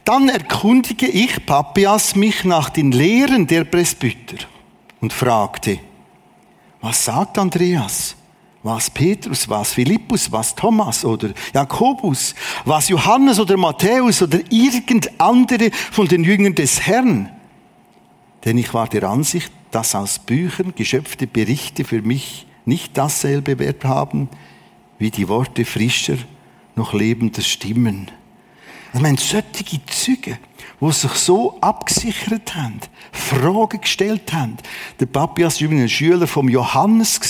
Dann 0.05 0.29
erkundige 0.29 1.07
ich, 1.07 1.47
Papias, 1.47 2.15
mich 2.15 2.45
nach 2.45 2.69
den 2.69 2.93
Lehren 2.93 3.47
der 3.47 3.65
Presbyter 3.65 4.47
und 5.05 5.13
fragte, 5.13 5.81
was 6.81 7.05
sagt 7.05 7.37
Andreas? 7.37 8.17
Was 8.63 8.89
Petrus, 8.89 9.47
was 9.51 9.75
Philippus, 9.75 10.33
was 10.33 10.55
Thomas 10.55 11.05
oder 11.05 11.35
Jakobus, 11.53 12.35
was 12.65 12.89
Johannes 12.89 13.39
oder 13.39 13.59
Matthäus 13.59 14.23
oder 14.23 14.39
irgend 14.49 15.21
andere 15.21 15.71
von 15.93 16.09
den 16.09 16.25
Jüngern 16.25 16.55
des 16.55 16.81
Herrn? 16.81 17.29
Denn 18.47 18.57
ich 18.57 18.73
war 18.73 18.89
der 18.89 19.05
Ansicht, 19.05 19.53
dass 19.71 19.95
aus 19.95 20.19
Büchern 20.19 20.73
geschöpfte 20.75 21.27
Berichte 21.27 21.85
für 21.85 22.01
mich 22.01 22.47
nicht 22.65 22.97
dasselbe 22.97 23.59
Wert 23.59 23.85
haben, 23.85 24.31
wie 24.99 25.11
die 25.11 25.29
Worte 25.29 25.67
frischer, 25.67 26.17
noch 26.77 26.95
lebender 26.95 27.43
Stimmen. 27.43 28.11
Ich 28.95 29.01
meine, 29.01 29.19
solche 29.19 29.85
Züge, 29.87 30.39
die 30.81 30.93
sich 30.93 31.13
so 31.13 31.59
abgesichert 31.61 32.55
haben, 32.55 32.79
Fragen 33.11 33.81
gestellt 33.81 34.33
haben. 34.33 34.57
Der 35.01 35.07
Papias 35.07 35.61
übrigens 35.61 35.83
ein 35.83 35.89
Schüler 35.89 36.29
vom 36.29 36.49
Johannes. 36.49 37.21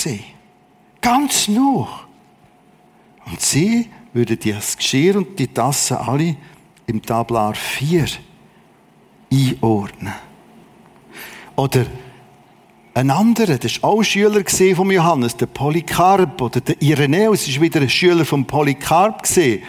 Ganz 1.01 1.47
noch. 1.47 2.05
Und 3.25 3.41
sie 3.41 3.89
würden 4.13 4.37
das 4.45 4.77
Geschirr 4.77 5.15
und 5.15 5.39
die 5.39 5.47
Tassen 5.47 5.97
alle 5.97 6.37
im 6.85 7.01
Tablar 7.01 7.55
4 7.55 8.05
einordnen. 9.33 10.13
Oder 11.55 11.87
ein 12.93 13.09
anderer, 13.09 13.57
das 13.57 13.81
war 13.81 13.89
auch 13.89 13.97
ein 13.99 14.05
Schüler 14.05 14.43
von 14.75 14.91
Johannes, 14.91 15.35
der 15.35 15.47
Polycarp 15.47 16.39
oder 16.39 16.61
der 16.61 16.79
Irenäus 16.79 17.47
ist 17.47 17.59
wieder 17.59 17.81
ein 17.81 17.89
Schüler 17.89 18.23
von 18.23 18.45
Polycarp 18.45 19.23
gesehen. 19.23 19.63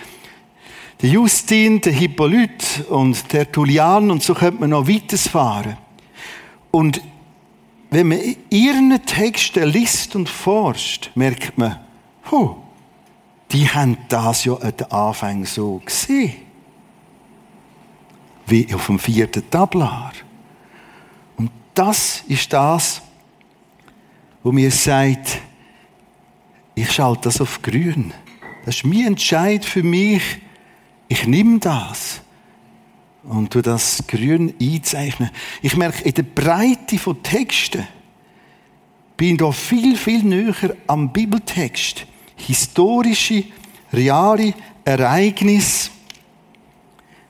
Der 1.02 1.10
Justin, 1.10 1.80
der 1.80 1.92
Hippolyt 1.92 2.84
und 2.88 3.32
der 3.32 3.50
Tullian 3.50 4.10
und 4.10 4.22
so 4.22 4.34
könnte 4.34 4.60
man 4.60 4.70
noch 4.70 4.88
weiterfahren. 4.88 5.76
Und 6.70 7.02
wenn 7.90 8.08
man 8.08 8.20
ihren 8.50 9.04
Texten 9.04 9.68
liest 9.68 10.16
und 10.16 10.28
forscht, 10.28 11.10
merkt 11.14 11.58
man, 11.58 11.78
huh, 12.30 12.56
die 13.52 13.68
haben 13.68 13.98
das 14.08 14.44
ja 14.44 14.54
an 14.54 14.76
den 14.76 14.90
Anfang 14.90 15.44
so 15.44 15.80
gesehen. 15.84 16.34
Wie 18.46 18.72
auf 18.74 18.86
dem 18.86 18.98
vierten 18.98 19.48
Tablar. 19.50 20.12
Und 21.36 21.50
das 21.74 22.22
ist 22.28 22.52
das, 22.52 23.02
wo 24.42 24.52
mir 24.52 24.70
sagt, 24.70 25.40
ich 26.74 26.92
schalte 26.92 27.22
das 27.22 27.40
auf 27.40 27.62
grün. 27.62 28.12
Das 28.64 28.76
ist 28.76 28.84
mein 28.84 29.06
Entscheid 29.06 29.64
für 29.64 29.82
mich. 29.82 30.22
Ich 31.08 31.26
nehme 31.26 31.58
das 31.58 32.20
und 33.22 33.52
tu 33.52 33.62
das 33.62 34.04
grün 34.06 34.54
einzeichnen. 34.60 35.30
Ich 35.62 35.76
merke, 35.76 36.02
in 36.04 36.14
der 36.14 36.22
Breite 36.22 36.98
von 36.98 37.22
Texten 37.22 37.86
bin 39.16 39.32
ich 39.32 39.38
da 39.38 39.50
viel, 39.52 39.96
viel 39.96 40.22
näher 40.22 40.76
am 40.86 41.12
Bibeltext. 41.12 42.06
Historische, 42.36 43.44
reale 43.92 44.54
Ereignisse 44.84 45.90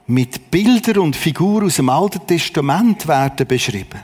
mit 0.07 0.51
Bildern 0.51 0.99
und 0.99 1.17
Figuren 1.17 1.67
aus 1.67 1.77
dem 1.77 1.89
Alten 1.89 2.27
Testament 2.27 3.07
werden 3.07 3.47
beschrieben. 3.47 4.01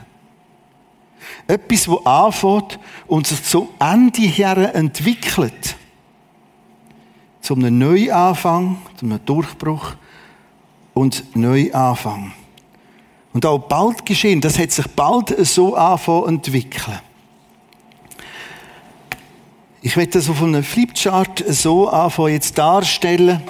Etwas, 1.47 1.85
das 1.85 2.05
anfängt 2.05 2.79
und 3.07 3.27
sich 3.27 3.43
zum 3.43 3.69
Ende 3.79 4.21
her 4.21 4.75
entwickelt. 4.75 5.75
Zu 7.43 7.55
einem 7.55 7.77
Neuanfang, 7.77 8.77
zu 8.95 9.05
einem 9.05 9.23
Durchbruch 9.25 9.95
und 10.93 11.35
Neuanfang. 11.35 12.31
Und 13.33 13.45
auch 13.45 13.59
bald 13.59 14.05
geschehen, 14.05 14.39
das 14.39 14.57
hat 14.57 14.71
sich 14.71 14.87
bald 14.87 15.35
so 15.45 15.75
anfangen 15.75 16.29
entwickeln. 16.29 16.99
Ich 19.81 19.97
werde 19.97 20.11
das 20.11 20.29
auf 20.29 20.41
einem 20.41 20.63
Flipchart 20.63 21.43
so 21.49 21.89
anfangen 21.89 22.31
jetzt 22.31 22.57
darstellen. 22.57 23.43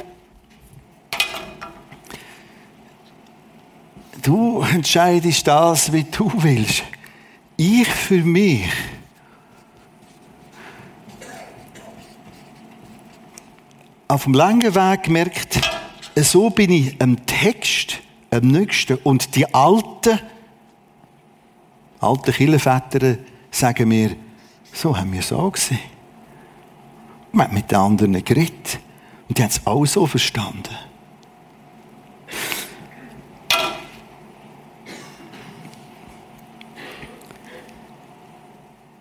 Du 4.23 4.61
entscheidest 4.61 5.45
das, 5.45 5.93
wie 5.93 6.05
du 6.05 6.31
willst. 6.37 6.81
Ich 7.57 7.87
für 7.87 8.23
mich. 8.23 8.65
Auf 14.13 14.25
dem 14.25 14.35
langen 14.35 14.75
Weg 14.75 15.03
gemerkt, 15.05 15.59
so 16.17 16.51
bin 16.51 16.69
ich 16.69 17.01
am 17.01 17.25
Text 17.25 17.99
am 18.29 18.47
nächsten. 18.47 18.97
Und 18.97 19.35
die 19.35 19.51
alten, 19.51 20.19
alten 21.99 22.31
Kirchenväter 22.31 23.17
sagen 23.49 23.87
mir, 23.87 24.15
so 24.71 24.95
haben 24.95 25.11
wir 25.13 25.21
es 25.21 25.33
auch 25.33 25.51
gesehen. 25.51 25.79
Man 27.31 27.47
hat 27.47 27.53
mit 27.53 27.71
den 27.71 27.79
anderen 27.79 28.23
geredet. 28.23 28.77
Und 29.27 29.35
die 29.35 29.41
haben 29.41 29.49
es 29.49 29.65
auch 29.65 29.83
so 29.83 30.05
verstanden. 30.05 30.75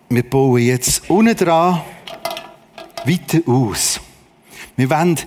Wir 0.09 0.27
bauen 0.27 0.59
jetzt 0.59 1.07
unten 1.07 1.35
dran 1.35 1.81
weiter 3.05 3.41
aus. 3.45 3.99
Wir 4.75 4.89
wollen 4.89 5.19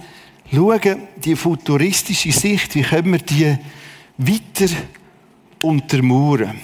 schauen, 0.52 1.08
die 1.16 1.36
futuristische 1.36 2.32
Sicht, 2.32 2.74
wie 2.74 2.82
können 2.82 3.12
wir 3.12 3.18
die 3.18 3.56
weiter 4.18 4.72
untermauern. 5.60 6.60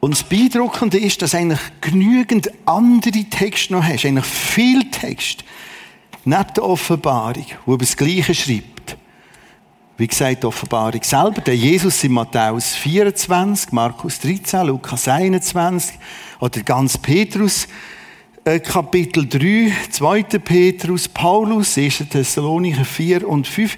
Und 0.00 0.12
das 0.12 0.22
Beeindruckende 0.22 0.98
ist, 0.98 1.20
dass 1.22 1.34
eigentlich 1.34 1.60
genügend 1.80 2.50
andere 2.64 3.24
Texte 3.24 3.72
noch 3.72 3.82
hast. 3.82 4.04
Eigentlich 4.04 4.26
viel 4.26 4.90
Text. 4.90 5.44
Neben 6.24 6.54
der 6.54 6.64
Offenbarung, 6.64 7.46
wo 7.64 7.74
über 7.74 7.84
das 7.84 7.96
Gleiche 7.96 8.34
schreibt. 8.34 8.96
Wie 9.96 10.06
gesagt, 10.06 10.42
die 10.42 10.46
Offenbarung 10.46 11.02
selber. 11.02 11.40
Der 11.40 11.56
Jesus 11.56 12.04
in 12.04 12.12
Matthäus 12.12 12.74
24, 12.74 13.72
Markus 13.72 14.20
13, 14.20 14.66
Lukas 14.66 15.08
21 15.08 15.98
oder 16.40 16.60
ganz 16.62 16.98
Petrus 16.98 17.66
Kapitel 18.46 19.26
3, 19.26 19.72
2. 19.90 20.22
Petrus, 20.38 21.08
Paulus, 21.08 21.76
1. 21.76 22.04
Thessalonicher 22.08 22.84
4 22.84 23.28
und 23.28 23.44
5, 23.44 23.76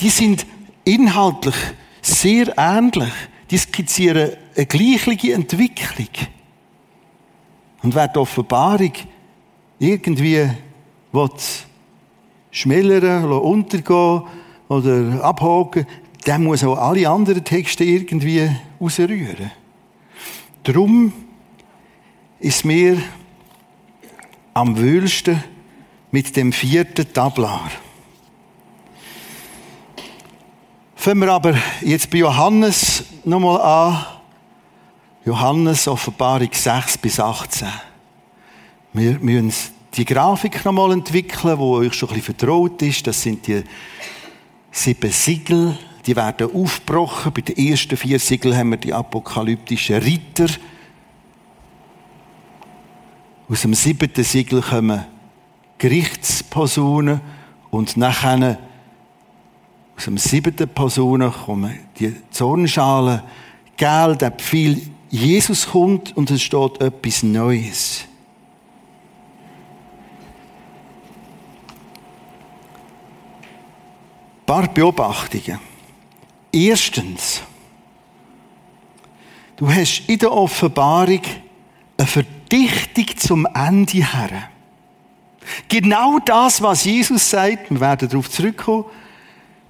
die 0.00 0.08
sind 0.08 0.46
inhaltlich 0.84 1.56
sehr 2.00 2.56
ähnlich. 2.56 3.12
Die 3.50 3.58
skizzieren 3.58 4.30
eine 4.54 4.66
gleiche 4.66 5.32
Entwicklung. 5.32 6.06
Und 7.82 7.96
wer 7.96 8.06
die 8.06 8.20
Offenbarung 8.20 8.92
irgendwie 9.80 10.48
will, 11.10 11.30
schmälern, 12.52 13.32
untergehen 13.32 14.22
oder 14.68 15.24
abhaken, 15.24 15.86
der 16.24 16.38
muss 16.38 16.62
auch 16.62 16.78
alle 16.78 17.08
anderen 17.08 17.42
Texte 17.42 17.82
irgendwie 17.82 18.48
rausrühren. 18.80 19.50
Darum 20.62 21.12
ist 22.38 22.64
mir 22.64 23.02
am 24.54 24.78
wühlsten 24.78 25.42
mit 26.10 26.36
dem 26.36 26.52
vierten 26.52 27.12
Tablar. 27.12 27.70
Fangen 30.94 31.20
wir 31.20 31.32
aber 31.32 31.54
jetzt 31.82 32.08
bei 32.08 32.18
Johannes 32.18 33.04
nochmal 33.24 33.60
an. 33.60 34.06
Johannes 35.26 35.88
Offenbarung 35.88 36.48
6 36.50 36.98
bis 36.98 37.18
18. 37.20 37.68
Wir 38.92 39.18
müssen 39.18 39.74
die 39.96 40.04
Grafik 40.04 40.64
nochmal 40.64 40.92
entwickeln, 40.92 41.58
die 41.58 41.62
euch 41.62 41.94
schon 41.94 42.08
ein 42.10 42.14
bisschen 42.14 42.36
vertraut 42.36 42.80
ist. 42.82 43.06
Das 43.06 43.20
sind 43.20 43.46
die 43.46 43.64
sieben 44.70 45.10
Siegel. 45.10 45.76
Die 46.06 46.14
werden 46.14 46.54
aufgebrochen. 46.54 47.32
Bei 47.32 47.40
den 47.40 47.56
ersten 47.56 47.96
vier 47.96 48.18
Siegeln 48.18 48.56
haben 48.56 48.70
wir 48.70 48.76
die 48.76 48.92
apokalyptischen 48.92 49.96
Ritter 49.96 50.46
aus 53.48 53.62
dem 53.62 53.74
siebten 53.74 54.24
Siegel 54.24 54.62
kommen 54.62 55.04
Gerichtspersonen 55.78 57.20
und 57.70 57.96
nachher 57.96 58.58
aus 59.96 60.04
dem 60.04 60.18
siebten 60.18 60.68
Personen 60.68 61.32
kommen 61.32 61.78
die 61.98 62.14
Zornschalen, 62.30 63.22
gell, 63.76 64.16
der 64.16 64.30
Pfeil 64.30 64.80
Jesus 65.10 65.68
kommt 65.68 66.16
und 66.16 66.30
es 66.30 66.42
steht 66.42 66.80
etwas 66.80 67.22
Neues. 67.22 68.04
Ein 74.40 74.46
paar 74.46 74.68
Beobachtungen. 74.68 75.60
Erstens, 76.50 77.42
du 79.56 79.68
hast 79.68 80.02
in 80.08 80.18
der 80.18 80.32
Offenbarung 80.32 81.22
eine 81.96 82.06
Verdichtung 82.48 83.16
zum 83.16 83.46
Ende 83.46 83.92
her. 83.92 84.50
Genau 85.68 86.18
das, 86.18 86.62
was 86.62 86.84
Jesus 86.84 87.30
sagt, 87.30 87.70
wir 87.70 87.80
werden 87.80 88.08
darauf 88.08 88.30
zurückkommen, 88.30 88.84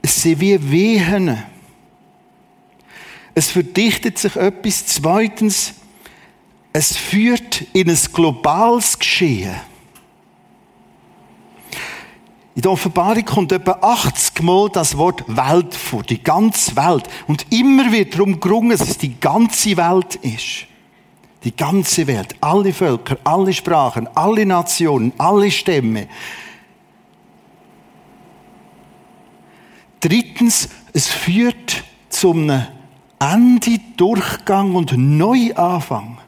es 0.03 0.23
sind 0.23 0.41
wie 0.41 0.71
Wehen. 0.71 1.43
Es 3.35 3.51
verdichtet 3.51 4.19
sich 4.19 4.37
etwas. 4.37 4.87
Zweitens, 4.87 5.75
es 6.73 6.97
führt 6.97 7.63
in 7.73 7.91
ein 7.91 7.99
globales 8.13 8.99
Geschehen. 8.99 9.55
In 12.55 12.63
der 12.63 12.71
Offenbarung 12.71 13.25
kommt 13.25 13.51
etwa 13.51 13.73
80 13.81 14.43
Mal 14.43 14.69
das 14.69 14.97
Wort 14.97 15.25
Welt 15.27 15.75
vor, 15.75 16.05
die 16.05 16.23
ganze 16.23 16.77
Welt. 16.77 17.09
Und 17.27 17.47
immer 17.53 17.91
wird 17.91 18.15
darum 18.15 18.39
gerungen, 18.39 18.71
dass 18.71 18.89
es 18.89 18.99
die 18.99 19.19
ganze 19.19 19.77
Welt 19.77 20.15
ist. 20.17 20.67
Die 21.45 21.55
ganze 21.55 22.07
Welt, 22.07 22.35
alle 22.41 22.73
Völker, 22.73 23.19
alle 23.23 23.53
Sprachen, 23.53 24.09
alle 24.15 24.47
Nationen, 24.47 25.13
alle 25.19 25.51
Stämme. 25.51 26.09
Drittens, 30.01 30.69
es 30.93 31.09
führt 31.09 31.85
zum 32.09 32.51
Ende, 33.19 33.81
Durchgang 33.97 34.75
und 34.75 34.95
Neuanfang. 34.97 36.19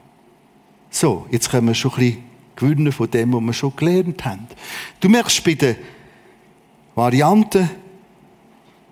So, 0.90 1.26
jetzt 1.30 1.50
können 1.50 1.68
wir 1.68 1.74
schon 1.74 1.92
ein 1.92 1.96
bisschen 1.96 2.24
gewinnen 2.56 2.92
von 2.92 3.10
dem, 3.10 3.32
was 3.32 3.42
wir 3.42 3.52
schon 3.52 3.76
gelernt 3.76 4.24
haben. 4.24 4.46
Du 5.00 5.08
merkst 5.08 5.44
bei 5.44 5.54
den 5.54 5.76
Varianten, 6.94 7.70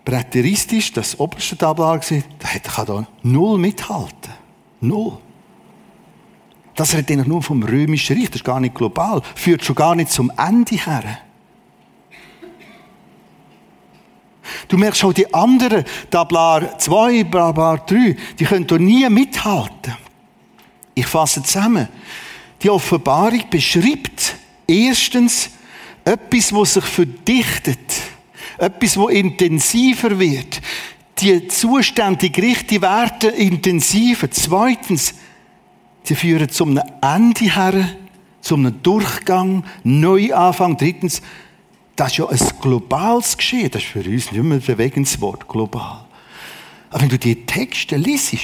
präteristisch, 0.05 0.93
das 0.93 1.19
oberste 1.19 1.57
Tablar, 1.57 1.99
da 1.99 2.59
kann 2.59 2.87
da 2.87 3.07
null 3.23 3.59
mithalten. 3.59 4.33
Null. 4.81 5.19
Das 6.75 6.93
redet 6.95 7.13
eigentlich 7.13 7.27
nur 7.27 7.43
vom 7.43 7.63
römischen 7.63 8.17
Reich, 8.17 8.27
das 8.27 8.37
ist 8.37 8.45
gar 8.45 8.61
nicht 8.61 8.75
global, 8.75 9.23
führt 9.35 9.65
schon 9.65 9.77
gar 9.77 9.95
nicht 9.95 10.11
zum 10.11 10.33
Ende 10.37 10.77
her. 10.77 11.19
Du 14.69 14.77
merkst 14.77 15.05
auch 15.05 15.13
die 15.13 15.33
anderen, 15.33 15.85
Tablar 16.11 16.79
2, 16.79 17.25
Tablar 17.25 17.79
3, 17.79 18.17
die 18.39 18.45
können 18.45 18.67
doch 18.67 18.79
nie 18.79 19.09
mithalten. 19.09 19.97
Ich 20.95 21.07
fasse 21.07 21.43
zusammen. 21.43 21.89
Die 22.63 22.71
Offenbarung 22.71 23.43
beschreibt 23.51 24.37
erstens 24.67 25.51
Etwas, 26.05 26.53
was 26.53 26.75
sich 26.75 26.85
verdichtet. 26.85 27.79
Etwas, 28.59 28.97
wo 28.97 29.09
intensiver 29.09 30.19
wird. 30.19 30.61
Die 31.19 31.49
Zustände, 31.49 32.19
die 32.19 32.33
Gerichte 32.33 32.83
werden 32.83 33.33
intensiver. 33.35 34.31
Zweitens, 34.31 35.15
sie 36.05 36.15
führen 36.15 36.49
zum 36.49 36.81
Ende 37.01 37.45
her, 37.45 37.89
zum 38.41 38.83
Durchgang, 38.83 39.65
Neuanfang. 39.83 40.77
Drittens, 40.77 41.23
das 41.97 42.13
ist 42.13 42.19
ja 42.19 42.29
ein 42.29 42.39
globales 42.61 43.37
Geschehen. 43.37 43.71
Das 43.71 43.83
ist 43.83 43.91
für 43.91 43.99
uns 44.01 44.31
nicht 44.31 44.35
mehr 44.35 44.59
ein 44.59 44.63
bewegendes 44.63 45.21
Wort, 45.21 45.49
global. 45.49 46.05
Aber 46.91 47.03
wenn 47.03 47.09
du 47.09 47.19
die 47.19 47.47
Texte 47.47 47.97
liest, 47.97 48.35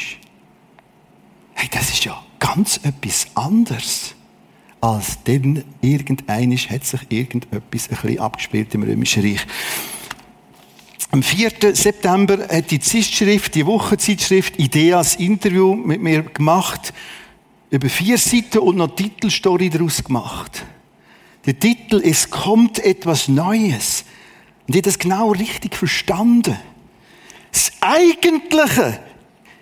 hey, 1.55 1.69
das 1.71 1.91
ist 1.91 2.05
ja 2.05 2.21
ganz 2.39 2.81
etwas 2.83 3.27
anderes 3.35 4.15
als 4.81 5.23
dann 5.25 5.63
irgendeinisch 5.83 6.71
hat 6.71 6.85
sich 6.85 7.01
irgendetwas 7.11 7.91
ein 7.91 7.97
bisschen 7.97 8.19
abgespielt 8.19 8.75
im 8.75 8.83
Römischen 8.83 9.23
Reich. 9.23 9.47
Am 11.11 11.23
4. 11.23 11.75
September 11.75 12.49
hat 12.49 12.71
die 12.71 12.81
Zeitschrift, 12.81 13.55
die 13.55 13.67
Wochenzeitschrift 13.67 14.59
Ideas 14.59 15.17
Interview 15.17 15.75
mit 15.75 16.01
mir 16.01 16.23
gemacht, 16.23 16.95
über 17.71 17.89
vier 17.89 18.19
Seiten 18.19 18.59
und 18.59 18.77
noch 18.77 18.95
Titelstory 18.95 19.71
daraus 19.71 20.03
gemacht. 20.03 20.65
Der 21.47 21.59
Titel, 21.59 22.03
es 22.05 22.29
kommt 22.29 22.79
etwas 22.81 23.29
Neues. 23.29 24.05
Und 24.67 24.75
ich 24.75 24.77
habe 24.77 24.83
das 24.83 24.99
genau 24.99 25.31
richtig 25.31 25.77
verstanden. 25.77 26.59
Das 27.53 27.73
Eigentliche 27.81 29.01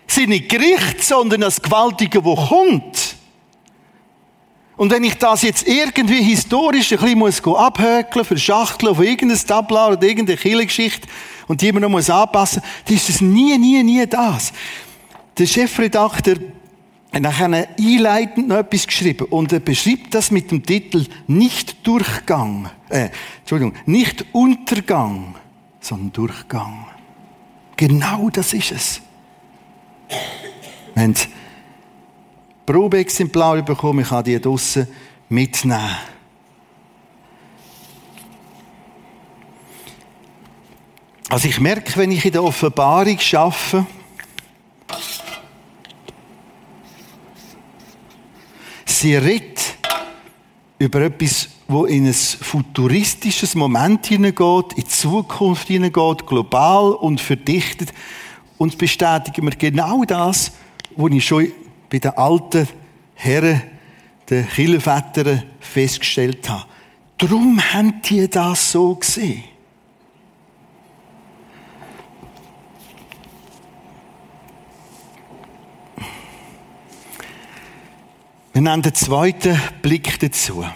sind 0.07 0.31
nicht 0.31 0.49
Gericht, 0.49 1.05
sondern 1.05 1.42
das 1.42 1.62
Gewaltige, 1.62 2.25
wo 2.25 2.35
kommt. 2.35 3.16
Und 4.77 4.92
wenn 4.92 5.05
ich 5.05 5.14
das 5.14 5.42
jetzt 5.42 5.66
irgendwie 5.66 6.23
historisch 6.23 6.92
ein 6.92 6.99
bisschen 6.99 7.18
muss 7.18 7.44
abhökeln, 7.44 8.25
verschachteln 8.25 8.92
auf 8.92 9.01
irgendein 9.01 9.38
Tabla 9.38 9.88
oder 9.88 10.03
irgendeine 10.03 10.38
Kirchengeschichte 10.38 11.09
und 11.49 11.61
die 11.61 11.68
immer 11.68 11.81
noch 11.81 11.88
muss 11.88 12.07
dann 12.07 12.31
ist 12.87 13.09
es 13.09 13.21
nie, 13.21 13.59
nie, 13.59 13.83
nie 13.83 14.07
das. 14.07 14.53
Der 15.37 15.47
Chefredakteur 15.47 16.37
nachher 17.12 17.68
einleitend 17.79 18.49
noch 18.49 18.59
etwas 18.59 18.87
geschrieben 18.87 19.27
und 19.31 19.53
er 19.53 19.61
beschreibt 19.61 20.14
das 20.14 20.31
mit 20.31 20.51
dem 20.51 20.64
Titel 20.64 21.07
nicht 21.27 21.87
Durchgang, 21.87 22.71
äh, 22.88 23.09
Entschuldigung, 23.40 23.75
nicht 23.87 24.27
Untergang, 24.33 25.35
sondern 25.81 26.12
Durchgang. 26.12 26.87
Genau 27.77 28.29
das 28.31 28.53
ist 28.53 28.73
es. 28.73 29.01
Wir 30.94 31.03
haben 31.03 31.14
Probeexemplare 32.66 33.62
bekommen, 33.62 34.01
ich 34.01 34.09
kann 34.09 34.25
die 34.25 34.40
draussen 34.40 34.88
mitnehmen. 35.29 35.97
Also 41.31 41.47
ich 41.49 41.61
merke, 41.61 41.97
wenn 41.97 42.11
ich 42.11 42.25
in 42.25 42.33
der 42.33 42.42
Offenbarung 42.42 43.18
schaffe, 43.18 43.87
sie 48.99 49.17
redet 49.17 49.77
über 50.79 51.01
etwas, 51.03 51.49
wo 51.69 51.85
in 51.85 52.07
ein 52.07 52.15
futuristisches 52.15 53.55
Moment 53.55 54.07
hineingeht, 54.07 54.73
in 54.73 54.85
die 54.85 54.89
Zukunft 54.89 55.69
hineingeht, 55.69 56.27
global 56.27 56.93
und 56.93 57.21
verdichtet. 57.21 57.93
Und 58.57 58.79
bestätigen 58.79 59.45
wir 59.45 59.57
genau 59.57 60.05
das, 60.05 60.53
was 60.97 61.13
ich 61.13 61.25
schon 61.25 61.53
bei 61.91 61.99
den 61.99 62.13
alten 62.13 62.69
Herren, 63.15 63.63
den 64.29 64.49
Kirchenvätern 64.49 65.45
festgestellt 65.61 66.49
habe. 66.49 66.65
Darum 67.19 67.61
haben 67.73 68.03
die 68.03 68.29
das 68.29 68.73
so 68.73 68.95
gesehen. 68.95 69.45
Wir 78.59 78.62
nehmen 78.62 78.83
den 78.83 78.92
zweiten 78.92 79.57
Blick 79.83 80.18
dazu. 80.18 80.62
Wir 80.62 80.75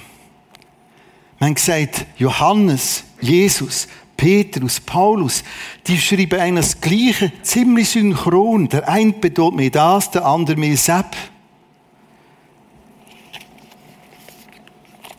haben 1.41 1.55
gesagt, 1.57 2.07
Johannes, 2.17 3.03
Jesus, 3.21 3.89
Petrus, 4.17 4.79
Paulus, 4.79 5.43
die 5.89 5.99
schreiben 5.99 6.39
eigentlich 6.39 6.67
das 6.67 6.81
Gleiche, 6.81 7.33
ziemlich 7.43 7.89
synchron. 7.89 8.69
Der 8.69 8.89
eine 8.89 9.13
betont 9.15 9.57
mir 9.57 9.69
das, 9.69 10.13
der 10.13 10.25
andere 10.25 10.57
mir 10.57 10.77
Sepp. 10.77 11.17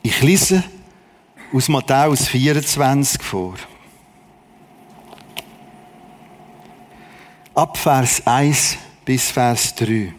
Ich 0.02 0.22
lese 0.22 0.64
aus 1.52 1.68
Matthäus 1.68 2.30
24 2.30 3.22
vor. 3.22 3.56
Ab 7.56 7.76
Vers 7.78 8.26
1 8.26 8.78
bis 9.04 9.32
Vers 9.32 9.76
3. 9.76 10.14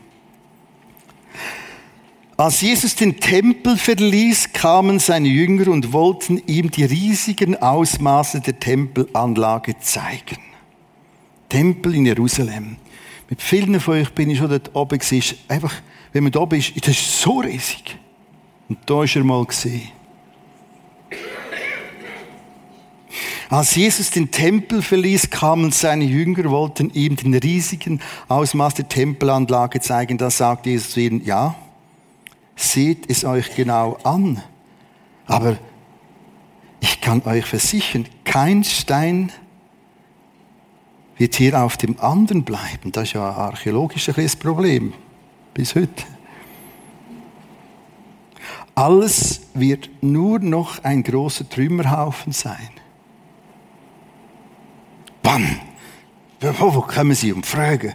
Als 2.36 2.60
Jesus 2.62 2.96
den 2.96 3.20
Tempel 3.20 3.76
verließ, 3.76 4.52
kamen 4.52 4.98
seine 4.98 5.28
Jünger 5.28 5.68
und 5.68 5.92
wollten 5.92 6.42
ihm 6.46 6.68
die 6.70 6.84
riesigen 6.84 7.56
Ausmaße 7.56 8.40
der 8.40 8.58
Tempelanlage 8.58 9.78
zeigen. 9.78 10.38
Tempel 11.48 11.94
in 11.94 12.06
Jerusalem. 12.06 12.76
Mit 13.30 13.40
vielen 13.40 13.78
von 13.78 13.94
euch 13.94 14.10
bin 14.10 14.30
ich 14.30 14.38
schon 14.38 14.50
dort 14.50 14.74
oben 14.74 14.98
gewesen. 14.98 15.38
Einfach, 15.46 15.74
wenn 16.12 16.24
man 16.24 16.32
da 16.32 16.40
oben 16.40 16.58
ist, 16.58 16.72
das 16.76 16.96
ist 16.96 17.20
so 17.20 17.38
riesig. 17.38 17.96
Und 18.68 18.78
da 18.86 19.04
ist 19.04 19.14
er 19.14 19.22
mal 19.22 19.44
gesehen. 19.44 19.88
Als 23.48 23.76
Jesus 23.76 24.10
den 24.10 24.32
Tempel 24.32 24.82
verließ, 24.82 25.30
kamen 25.30 25.70
seine 25.70 26.04
Jünger, 26.04 26.50
wollten 26.50 26.90
ihm 26.90 27.14
den 27.14 27.34
riesigen 27.34 28.00
Ausmaß 28.26 28.74
der 28.74 28.88
Tempelanlage 28.88 29.80
zeigen. 29.80 30.18
Da 30.18 30.30
sagte 30.30 30.70
Jesus 30.70 30.90
zu 30.90 31.00
ihnen, 31.00 31.24
ja, 31.24 31.54
seht 32.56 33.10
es 33.10 33.24
euch 33.24 33.54
genau 33.54 33.98
an. 34.02 34.42
Aber 35.26 35.56
ich 36.80 37.00
kann 37.00 37.22
euch 37.24 37.44
versichern, 37.44 38.06
kein 38.24 38.64
Stein 38.64 39.32
wird 41.16 41.36
hier 41.36 41.62
auf 41.62 41.76
dem 41.76 41.98
anderen 42.00 42.44
bleiben. 42.44 42.92
Das 42.92 43.04
ist 43.04 43.12
ja 43.14 43.28
ein 43.28 43.36
archäologisches 43.36 44.36
Problem 44.36 44.92
bis 45.52 45.74
heute. 45.74 46.04
Alles 48.74 49.42
wird 49.54 49.88
nur 50.02 50.40
noch 50.40 50.82
ein 50.82 51.04
großer 51.04 51.48
Trümmerhaufen 51.48 52.32
sein. 52.32 52.70
Wann? 55.22 55.60
Wo, 56.40 56.80
kommen 56.82 57.14
Sie 57.14 57.32
und 57.32 57.46
fragen? 57.46 57.94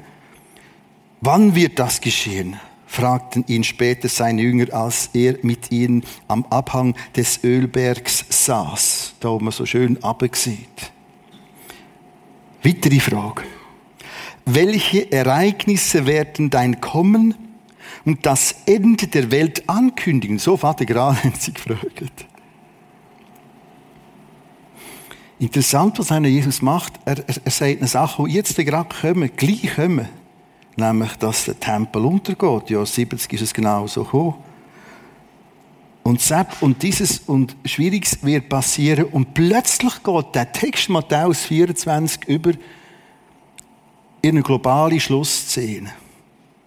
Wann 1.21 1.53
wird 1.53 1.77
das 1.77 1.99
geschehen? 1.99 2.59
Fragten 2.89 3.45
ihn 3.47 3.63
später 3.63 4.09
seine 4.09 4.41
Jünger, 4.41 4.73
als 4.73 5.11
er 5.13 5.35
mit 5.43 5.71
ihnen 5.71 6.03
am 6.27 6.43
Abhang 6.49 6.95
des 7.15 7.43
Ölbergs 7.43 8.25
saß, 8.29 9.13
da 9.19 9.29
wo 9.29 9.39
man 9.39 9.51
so 9.51 9.65
schön 9.67 10.03
abgesieht. 10.03 10.91
Weitere 12.63 12.99
Frage. 12.99 13.43
Welche 14.43 15.11
Ereignisse 15.11 16.07
werden 16.07 16.49
dein 16.49 16.81
Kommen 16.81 17.35
und 18.05 18.25
das 18.25 18.55
Ende 18.65 19.05
der 19.05 19.29
Welt 19.29 19.69
ankündigen? 19.69 20.39
So 20.39 20.57
Vater 20.57 20.85
gerade 20.85 21.31
sie 21.39 21.53
gefragt. 21.53 22.25
Interessant, 25.37 25.99
was 25.99 26.11
einer 26.11 26.27
Jesus 26.27 26.63
macht. 26.63 26.93
Er, 27.05 27.19
er, 27.19 27.35
er 27.45 27.51
sagt 27.51 27.77
eine 27.77 27.87
Sache, 27.87 28.23
die 28.27 28.33
jetzt 28.33 28.55
gerade 28.57 28.89
kommen, 28.99 29.29
gleich 29.37 29.75
kommen 29.75 30.07
nämlich, 30.79 31.13
dass 31.15 31.45
der 31.45 31.59
Tempel 31.59 32.05
untergeht. 32.05 32.69
Ja, 32.69 32.85
70 32.85 33.33
ist 33.33 33.41
es 33.41 33.53
genau 33.53 33.87
so 33.87 34.03
gekommen. 34.03 34.35
Und 36.03 36.21
Sepp, 36.21 36.61
und 36.61 36.81
dieses 36.81 37.19
und 37.19 37.55
Schwieriges 37.65 38.23
wird 38.23 38.49
passieren 38.49 39.05
und 39.05 39.33
plötzlich 39.33 40.01
geht 40.01 40.35
der 40.35 40.51
Text 40.51 40.89
Matthäus 40.89 41.45
24 41.45 42.27
über 42.27 42.51
in 44.21 44.31
eine 44.31 44.41
globale 44.41 44.99
Schlussszene. 44.99 45.91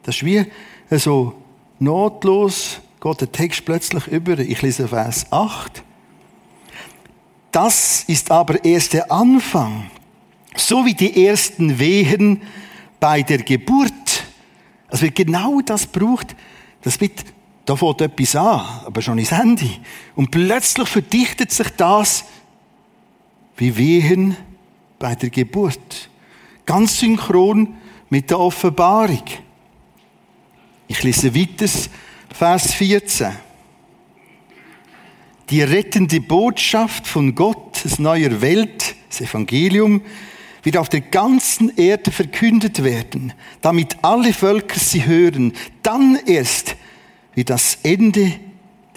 Das 0.05 0.17
ist 0.17 0.25
wie 0.25 0.47
so 0.91 1.35
notlos 1.79 2.81
geht 3.01 3.21
der 3.21 3.33
Text 3.33 3.65
plötzlich 3.65 4.07
über. 4.07 4.39
Ich 4.39 4.63
lese 4.63 4.87
Vers 4.89 5.27
8. 5.31 5.83
Das 7.51 8.05
ist 8.07 8.31
aber 8.31 8.65
erst 8.65 8.93
der 8.93 9.11
Anfang. 9.11 9.91
So 10.55 10.85
wie 10.87 10.95
die 10.95 11.27
ersten 11.27 11.79
Wehen 11.79 12.43
bei 13.01 13.23
der 13.23 13.39
Geburt 13.39 13.93
also 14.93 15.07
genau 15.15 15.63
das 15.63 15.87
braucht, 15.87 16.37
das 16.83 17.01
wird, 17.01 17.25
da 17.65 17.75
fängt 17.77 18.03
etwas 18.03 18.37
an, 18.37 18.61
aber 18.85 19.01
schon 19.01 19.19
ins 19.19 19.33
Ende. 19.33 19.71
Und 20.15 20.31
plötzlich 20.31 20.87
verdichtet 20.87 21.51
sich 21.51 21.71
das 21.71 22.25
wie 23.57 23.75
Wehen 23.75 24.37
bei 24.99 25.15
der 25.15 25.31
Geburt. 25.31 26.11
Ganz 26.67 27.01
synchron 27.01 27.75
mit 28.11 28.29
der 28.29 28.39
Offenbarung. 28.39 29.25
Ich 30.89 31.03
lese 31.03 31.35
weiter, 31.35 31.73
Vers 32.35 32.75
14. 32.75 33.33
die 35.49 35.63
rettende 35.63 36.21
Botschaft 36.21 37.07
von 37.07 37.35
Gottes 37.35 37.99
neuer 37.99 38.43
Welt, 38.43 38.95
das 39.09 39.23
Evangelium, 39.23 40.03
wird 40.63 40.77
auf 40.77 40.89
der 40.89 41.01
ganzen 41.01 41.77
Erde 41.77 42.11
verkündet 42.11 42.85
werden, 42.85 43.33
damit 43.61 43.97
alle 44.03 44.33
Völker 44.33 44.79
sie 44.79 45.05
hören. 45.05 45.53
Dann 45.83 46.19
erst 46.27 46.77
wird 47.35 47.51
das 47.51 47.79
Ende 47.83 48.33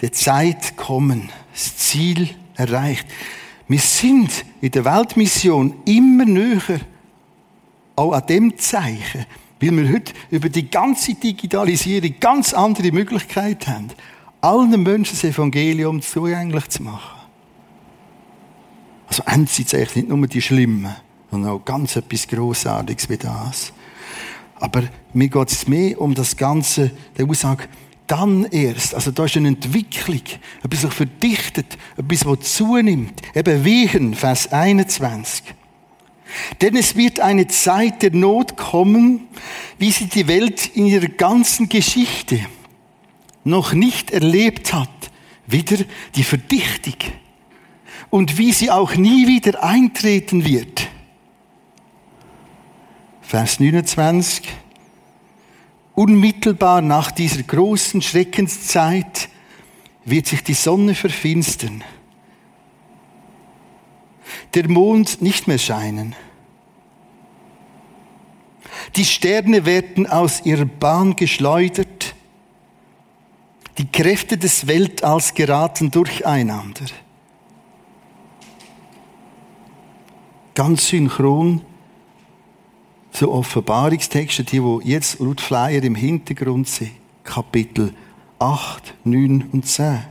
der 0.00 0.12
Zeit 0.12 0.76
kommen, 0.76 1.30
das 1.52 1.76
Ziel 1.76 2.30
erreicht. 2.54 3.06
Wir 3.68 3.80
sind 3.80 4.44
in 4.60 4.70
der 4.70 4.84
Weltmission 4.84 5.74
immer 5.86 6.24
näher, 6.24 6.80
auch 7.96 8.12
an 8.12 8.26
dem 8.26 8.58
Zeichen, 8.58 9.26
weil 9.60 9.76
wir 9.76 9.92
heute 9.92 10.12
über 10.30 10.48
die 10.48 10.70
ganze 10.70 11.14
Digitalisierung 11.14 12.14
ganz 12.20 12.52
andere 12.52 12.92
Möglichkeiten 12.92 13.66
haben, 13.66 13.88
allen 14.40 14.82
Menschen 14.82 15.14
das 15.14 15.24
Evangelium 15.24 16.02
zugänglich 16.02 16.68
zu 16.68 16.82
machen. 16.82 17.20
Also 19.08 19.22
einerseits 19.24 19.74
eigentlich 19.74 19.96
nicht 19.96 20.08
nur 20.08 20.26
die 20.26 20.42
Schlimmen, 20.42 20.94
sondern 21.30 21.52
auch 21.52 21.64
ganz 21.64 21.96
etwas 21.96 22.28
Grossartiges 22.28 23.08
wie 23.08 23.16
das. 23.16 23.72
Aber 24.58 24.84
mir 25.12 25.28
geht 25.28 25.50
es 25.50 25.68
mehr 25.68 26.00
um 26.00 26.14
das 26.14 26.36
Ganze, 26.36 26.90
der 27.16 27.28
Aussage, 27.28 27.64
dann 28.06 28.44
erst, 28.44 28.94
also 28.94 29.10
da 29.10 29.24
ist 29.24 29.36
eine 29.36 29.48
Entwicklung, 29.48 30.22
etwas 30.62 30.82
sich 30.82 30.92
verdichtet, 30.92 31.76
etwas, 31.96 32.24
was 32.24 32.54
zunimmt. 32.54 33.20
Eben 33.34 33.64
Wehen, 33.64 34.14
Vers 34.14 34.52
21. 34.52 35.42
Denn 36.60 36.76
es 36.76 36.96
wird 36.96 37.20
eine 37.20 37.46
Zeit 37.48 38.02
der 38.02 38.12
Not 38.12 38.56
kommen, 38.56 39.28
wie 39.78 39.90
sie 39.90 40.06
die 40.06 40.28
Welt 40.28 40.66
in 40.74 40.86
ihrer 40.86 41.08
ganzen 41.08 41.68
Geschichte 41.68 42.40
noch 43.44 43.72
nicht 43.72 44.10
erlebt 44.10 44.72
hat. 44.72 44.90
Wieder 45.46 45.84
die 46.14 46.24
Verdichtung. 46.24 46.96
Und 48.10 48.38
wie 48.38 48.52
sie 48.52 48.70
auch 48.70 48.94
nie 48.94 49.26
wieder 49.26 49.62
eintreten 49.62 50.44
wird. 50.44 50.88
Vers 53.26 53.58
29. 53.58 54.42
Unmittelbar 55.96 56.80
nach 56.80 57.10
dieser 57.10 57.42
großen 57.42 58.00
Schreckenszeit 58.00 59.28
wird 60.04 60.28
sich 60.28 60.44
die 60.44 60.54
Sonne 60.54 60.94
verfinstern, 60.94 61.82
der 64.54 64.68
Mond 64.68 65.22
nicht 65.22 65.48
mehr 65.48 65.58
scheinen. 65.58 66.14
Die 68.94 69.04
Sterne 69.04 69.66
werden 69.66 70.06
aus 70.06 70.46
ihrer 70.46 70.64
Bahn 70.64 71.16
geschleudert, 71.16 72.14
die 73.78 73.90
Kräfte 73.90 74.38
des 74.38 74.68
Weltalls 74.68 75.34
geraten 75.34 75.90
durcheinander. 75.90 76.84
Ganz 80.54 80.86
synchron 80.86 81.62
zu 83.16 83.32
Offenbarungstexten, 83.32 84.44
die, 84.44 84.60
die 84.60 84.90
jetzt 84.90 85.20
laut 85.20 85.40
Flyer 85.40 85.82
im 85.82 85.94
Hintergrund 85.94 86.68
sind. 86.68 86.92
Kapitel 87.24 87.94
8, 88.38 88.94
9 89.04 89.48
und 89.52 89.66
10. 89.66 90.04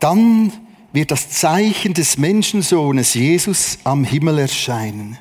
Dann 0.00 0.52
wird 0.92 1.12
das 1.12 1.30
Zeichen 1.30 1.94
des 1.94 2.18
Menschensohnes 2.18 3.14
Jesus 3.14 3.78
am 3.84 4.04
Himmel 4.04 4.40
erscheinen. 4.40 5.16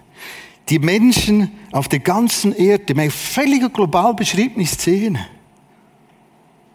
Die 0.69 0.79
Menschen 0.79 1.51
auf 1.71 1.87
der 1.87 1.99
ganzen 1.99 2.53
Erde, 2.55 2.93
eine 2.93 3.11
völlig 3.11 3.71
global 3.73 4.15
beschriebene 4.15 4.65
Szene, 4.65 5.27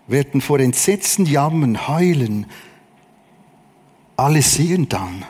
werden 0.07 0.41
vor 0.41 0.61
Entsetzen 0.61 1.27
jammern, 1.27 1.89
heulen. 1.89 2.47
Alle 4.17 4.41
sehen 4.43 4.89
dann, 4.89 5.25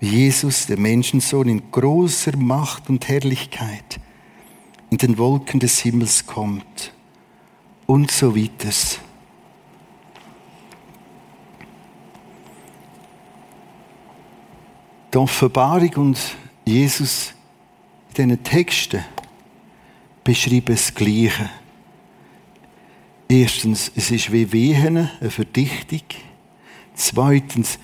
Jesus, 0.00 0.66
der 0.66 0.78
Menschensohn, 0.78 1.48
in 1.48 1.70
großer 1.70 2.36
Macht 2.36 2.88
und 2.88 3.08
Herrlichkeit 3.08 4.00
in 4.90 4.98
den 4.98 5.18
Wolken 5.18 5.60
des 5.60 5.80
Himmels 5.80 6.26
kommt 6.26 6.92
und 7.86 8.10
so 8.10 8.36
weiter. 8.36 8.70
Die 15.12 15.18
Offenbarung 15.18 15.94
und 15.94 16.18
Jesus 16.64 17.32
in 18.16 18.28
diesen 18.28 18.42
Texten 18.42 19.04
beschreiben 20.22 20.74
das 20.74 20.94
Gleiche. 20.94 21.50
Erstens, 23.28 23.90
es 23.96 24.10
ist 24.10 24.30
wie 24.30 24.52
Wehen, 24.52 24.96
eine 25.20 25.30
Verdichtung. 25.30 26.02
Zweitens, 26.94 27.78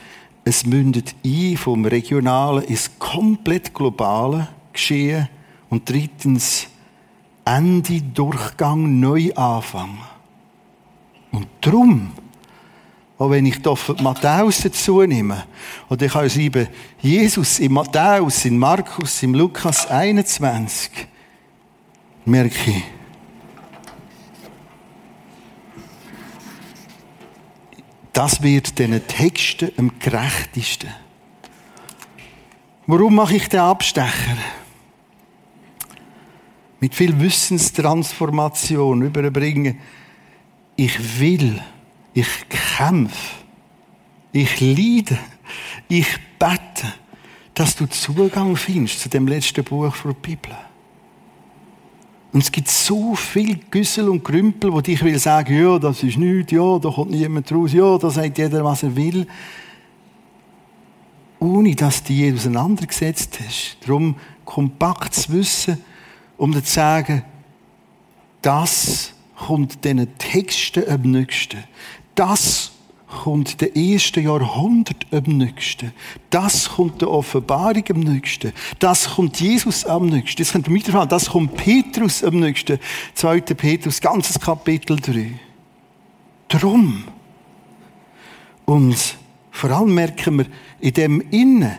es 0.44 0.66
mündet 0.66 1.14
ein 1.24 1.56
vom 1.56 1.84
Regionalen 1.84 2.64
ins 2.64 2.90
komplett 2.98 3.72
Globale 3.72 4.48
Geschehen. 4.72 5.28
Und 5.68 5.88
drittens, 5.88 6.66
Ende, 7.44 8.00
Durchgang, 8.00 9.00
Neuanfang. 9.00 9.98
Und 11.30 11.46
darum, 11.60 12.12
auch 13.18 13.30
wenn 13.30 13.46
ich 13.46 13.62
da 13.62 13.74
Matthäus 14.02 14.62
dazu 14.62 15.02
nehme, 15.02 15.44
oder 15.88 16.06
ich 16.06 16.12
kann 16.12 16.28
schreiben, 16.28 16.68
Jesus 17.00 17.58
in 17.58 17.72
Matthäus, 17.72 18.44
in 18.44 18.58
Markus, 18.58 19.22
in 19.22 19.34
Lukas 19.34 19.86
21, 19.86 20.90
merke 22.24 22.70
ich, 22.70 22.82
Das 28.12 28.42
wird 28.42 28.78
diesen 28.78 29.06
Texten 29.06 29.72
am 29.78 29.98
gerechtesten. 29.98 30.90
Warum 32.86 33.14
mache 33.14 33.36
ich 33.36 33.48
den 33.48 33.60
Abstecher? 33.60 34.36
Mit 36.80 36.94
viel 36.94 37.18
Wissenstransformation 37.20 39.02
überbringen. 39.02 39.78
Ich 40.76 41.20
will, 41.20 41.62
ich 42.12 42.48
kämpfe, 42.48 43.36
ich 44.32 44.60
leide, 44.60 45.18
ich 45.88 46.08
bete, 46.38 46.92
dass 47.54 47.76
du 47.76 47.86
Zugang 47.86 48.56
findest 48.56 49.00
zu 49.00 49.08
dem 49.08 49.28
letzten 49.28 49.64
Buch 49.64 49.94
der 50.04 50.12
Bibel. 50.14 50.56
Und 52.32 52.42
es 52.42 52.50
gibt 52.50 52.68
so 52.68 53.14
viel 53.14 53.58
Güssel 53.70 54.08
und 54.08 54.24
Grümpel, 54.24 54.72
wo 54.72 54.80
ich 54.80 55.04
will 55.04 55.18
sagen, 55.18 55.54
ja, 55.54 55.78
das 55.78 56.02
ist 56.02 56.16
nichts, 56.16 56.52
ja, 56.52 56.78
da 56.78 56.90
kommt 56.90 57.10
niemand 57.10 57.52
raus, 57.52 57.72
ja, 57.72 57.98
da 57.98 58.08
sagt 58.08 58.38
jeder, 58.38 58.64
was 58.64 58.82
er 58.82 58.96
will. 58.96 59.26
Ohne, 61.38 61.74
dass 61.74 62.02
du 62.02 62.14
die 62.14 62.32
auseinandergesetzt 62.32 63.38
hast. 63.44 63.76
Darum 63.84 64.16
kompakt 64.44 65.14
zu 65.14 65.32
wissen, 65.32 65.78
um 66.38 66.52
zu 66.54 66.60
sagen, 66.64 67.22
das 68.40 69.12
kommt 69.36 69.84
diesen 69.84 70.16
Texten 70.16 70.88
am 70.88 71.02
nächsten. 71.02 71.64
Das 72.14 72.71
kommt 73.12 73.60
der 73.60 73.76
erste 73.76 74.20
Jahrhundert 74.20 75.06
am 75.10 75.24
nächsten. 75.24 75.92
Das 76.30 76.70
kommt 76.70 77.00
der 77.00 77.10
Offenbarung 77.10 77.84
am 77.90 78.00
nächsten. 78.00 78.52
Das 78.78 79.14
kommt 79.14 79.40
Jesus 79.40 79.84
am 79.84 80.06
nächsten. 80.06 80.42
Das, 80.42 80.52
könnt 80.52 80.68
ihr 80.68 81.06
das 81.06 81.30
kommt 81.30 81.56
Petrus 81.56 82.24
am 82.24 82.40
nächsten. 82.40 82.78
2. 83.14 83.40
Petrus, 83.40 84.00
ganzes 84.00 84.40
Kapitel 84.40 84.96
3. 84.96 85.32
Drum. 86.48 87.04
Und 88.64 89.16
vor 89.50 89.70
allem 89.70 89.94
merken 89.94 90.38
wir, 90.38 90.46
in 90.80 90.94
dem 90.94 91.20
Innen, 91.30 91.76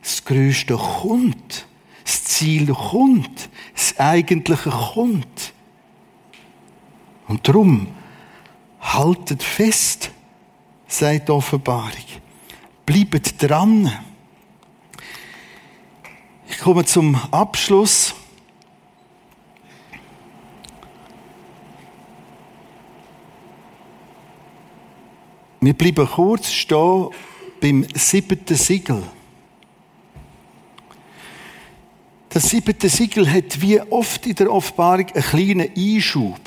das 0.00 0.24
Größte 0.24 0.76
kommt. 0.76 1.66
Das 2.04 2.24
Ziel 2.24 2.66
kommt. 2.72 3.48
Das 3.74 3.98
Eigentliche 3.98 4.70
kommt. 4.70 5.52
Und 7.28 7.46
drum, 7.46 7.86
haltet 8.80 9.42
fest 9.42 10.10
sagt 10.92 11.28
die 11.28 11.32
Offenbarung. 11.32 11.90
Bleibt 12.84 13.42
dran. 13.42 13.90
Ich 16.48 16.58
komme 16.58 16.84
zum 16.84 17.14
Abschluss. 17.30 18.14
Wir 25.60 25.74
bleiben 25.74 26.08
kurz 26.08 26.50
stehen 26.50 27.10
beim 27.60 27.86
siebten 27.94 28.56
Siegel. 28.56 29.02
Das 32.30 32.48
siebte 32.48 32.88
Siegel 32.88 33.30
hat 33.30 33.60
wie 33.60 33.80
oft 33.80 34.24
in 34.26 34.36
der 34.36 34.50
Offenbarung 34.50 35.06
einen 35.12 35.22
kleinen 35.22 35.70
Einschub. 35.76 36.40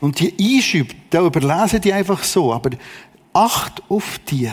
Und 0.00 0.20
die 0.20 0.34
Einschübe, 0.38 0.94
da 1.10 1.24
überlesen 1.24 1.80
die 1.80 1.92
einfach 1.92 2.22
so, 2.22 2.52
aber 2.52 2.70
acht 3.32 3.82
auf 3.88 4.18
die. 4.28 4.50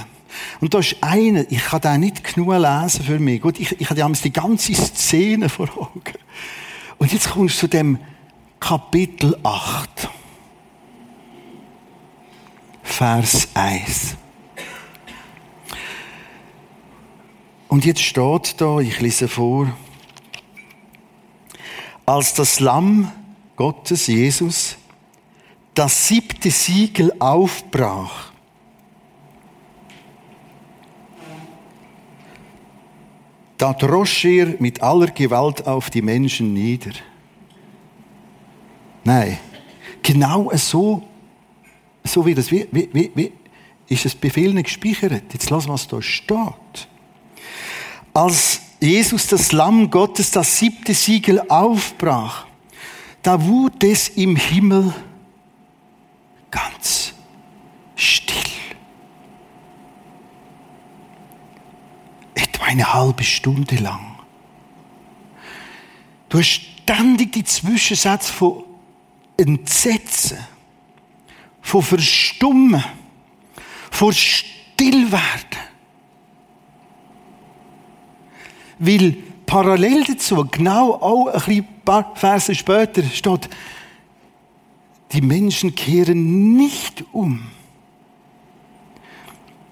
Und 0.62 0.73
da 0.73 0.79
ist 0.79 0.97
einer, 1.01 1.49
ich 1.51 1.63
kann 1.63 1.82
den 1.82 1.99
nicht 2.01 2.23
genug 2.23 2.53
lesen 2.53 3.03
für 3.06 3.19
mich. 3.19 3.41
Gut, 3.41 3.60
ich, 3.60 3.79
ich 3.79 3.89
habe 3.89 4.12
die 4.12 4.34
ganze 4.34 4.73
Szene 4.73 5.49
vor 5.49 5.69
Augen. 5.77 6.13
Und 6.97 7.12
jetzt 7.12 7.29
kommst 7.29 7.56
du 7.56 7.60
zu 7.62 7.67
dem 7.67 7.99
Kapitel 8.60 9.38
8. 9.43 10.10
Vers 12.82 13.47
1. 13.53 14.15
Und 17.67 17.86
jetzt 17.86 18.01
steht 18.01 18.62
da, 18.62 18.79
ich 18.79 19.01
lese 19.01 19.27
vor, 19.27 19.67
als 22.06 22.34
das 22.36 22.60
Lamm 22.60 23.12
Gottes, 23.56 24.08
Jesus, 24.08 24.77
das 25.73 26.07
siebte 26.07 26.51
Siegel 26.51 27.13
aufbrach, 27.19 28.31
da 33.57 33.73
drosch 33.73 34.25
er 34.25 34.55
mit 34.59 34.81
aller 34.81 35.07
Gewalt 35.07 35.65
auf 35.65 35.89
die 35.89 36.01
Menschen 36.01 36.53
nieder. 36.53 36.91
Nein, 39.03 39.38
genau 40.01 40.51
so, 40.55 41.03
so 42.03 42.25
wie 42.25 42.36
das, 42.36 42.51
wie, 42.51 42.67
wie, 42.71 43.12
wie, 43.15 43.31
ist 43.88 44.05
es 44.05 44.15
bei 44.15 44.29
vielen 44.29 44.62
gespeichert. 44.62 45.23
Jetzt 45.31 45.49
lass, 45.49 45.67
was 45.67 45.88
da 45.88 46.01
steht. 46.01 46.88
Als 48.13 48.62
Jesus 48.79 49.27
das 49.27 49.51
Lamm 49.51 49.89
Gottes 49.89 50.31
das 50.31 50.57
siebte 50.57 50.93
Siegel 50.93 51.41
aufbrach, 51.49 52.45
da 53.21 53.41
wurde 53.41 53.91
es 53.91 54.09
im 54.09 54.36
Himmel 54.36 54.93
ganz 56.53 57.13
still. 57.95 58.35
Etwa 62.35 62.65
eine 62.65 62.93
halbe 62.93 63.23
Stunde 63.23 63.75
lang. 63.77 64.19
Du 66.29 66.37
hast 66.37 66.61
ständig 66.83 67.31
die 67.31 67.43
Zwischensätze 67.43 68.31
von 68.31 68.63
Entsetzen, 69.37 70.37
von 71.61 71.81
Verstummen, 71.81 72.83
von 73.89 74.13
Stillwerden. 74.13 75.59
Weil 78.77 79.17
parallel 79.45 80.03
dazu, 80.03 80.45
genau 80.51 80.93
auch 80.93 81.47
ein 81.47 81.67
paar 81.83 82.15
Verse 82.15 82.53
später, 82.53 83.03
steht, 83.03 83.49
die 85.13 85.21
Menschen 85.21 85.76
kehren 85.76 86.56
nicht 86.58 87.06
um. 87.12 87.41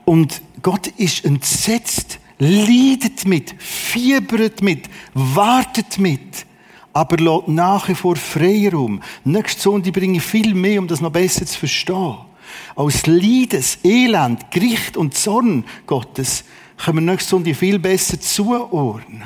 Und 0.05 0.41
Gott 0.61 0.87
ist 0.87 1.25
entsetzt, 1.25 2.19
leidet 2.37 3.25
mit, 3.25 3.55
fiebert 3.59 4.61
mit, 4.61 4.89
wartet 5.13 5.97
mit, 5.97 6.45
aber 6.93 7.17
lässt 7.17 7.47
nach 7.47 7.87
wie 7.87 7.95
vor 7.95 8.15
Freiraum. 8.15 9.01
Nächste 9.23 9.61
Sonntag 9.61 9.93
bringe 9.93 10.17
ich 10.17 10.23
viel 10.23 10.53
mehr, 10.53 10.79
um 10.79 10.87
das 10.87 11.01
noch 11.01 11.11
besser 11.11 11.45
zu 11.45 11.57
verstehen. 11.57 12.17
Aus 12.75 13.05
Leides, 13.05 13.79
Elend, 13.83 14.51
Gericht 14.51 14.97
und 14.97 15.13
Zorn 15.15 15.63
Gottes 15.87 16.43
können 16.77 16.97
wir 16.97 17.11
nächste 17.13 17.29
Sonntag 17.29 17.55
viel 17.55 17.79
besser 17.79 18.19
zuordnen. 18.19 19.23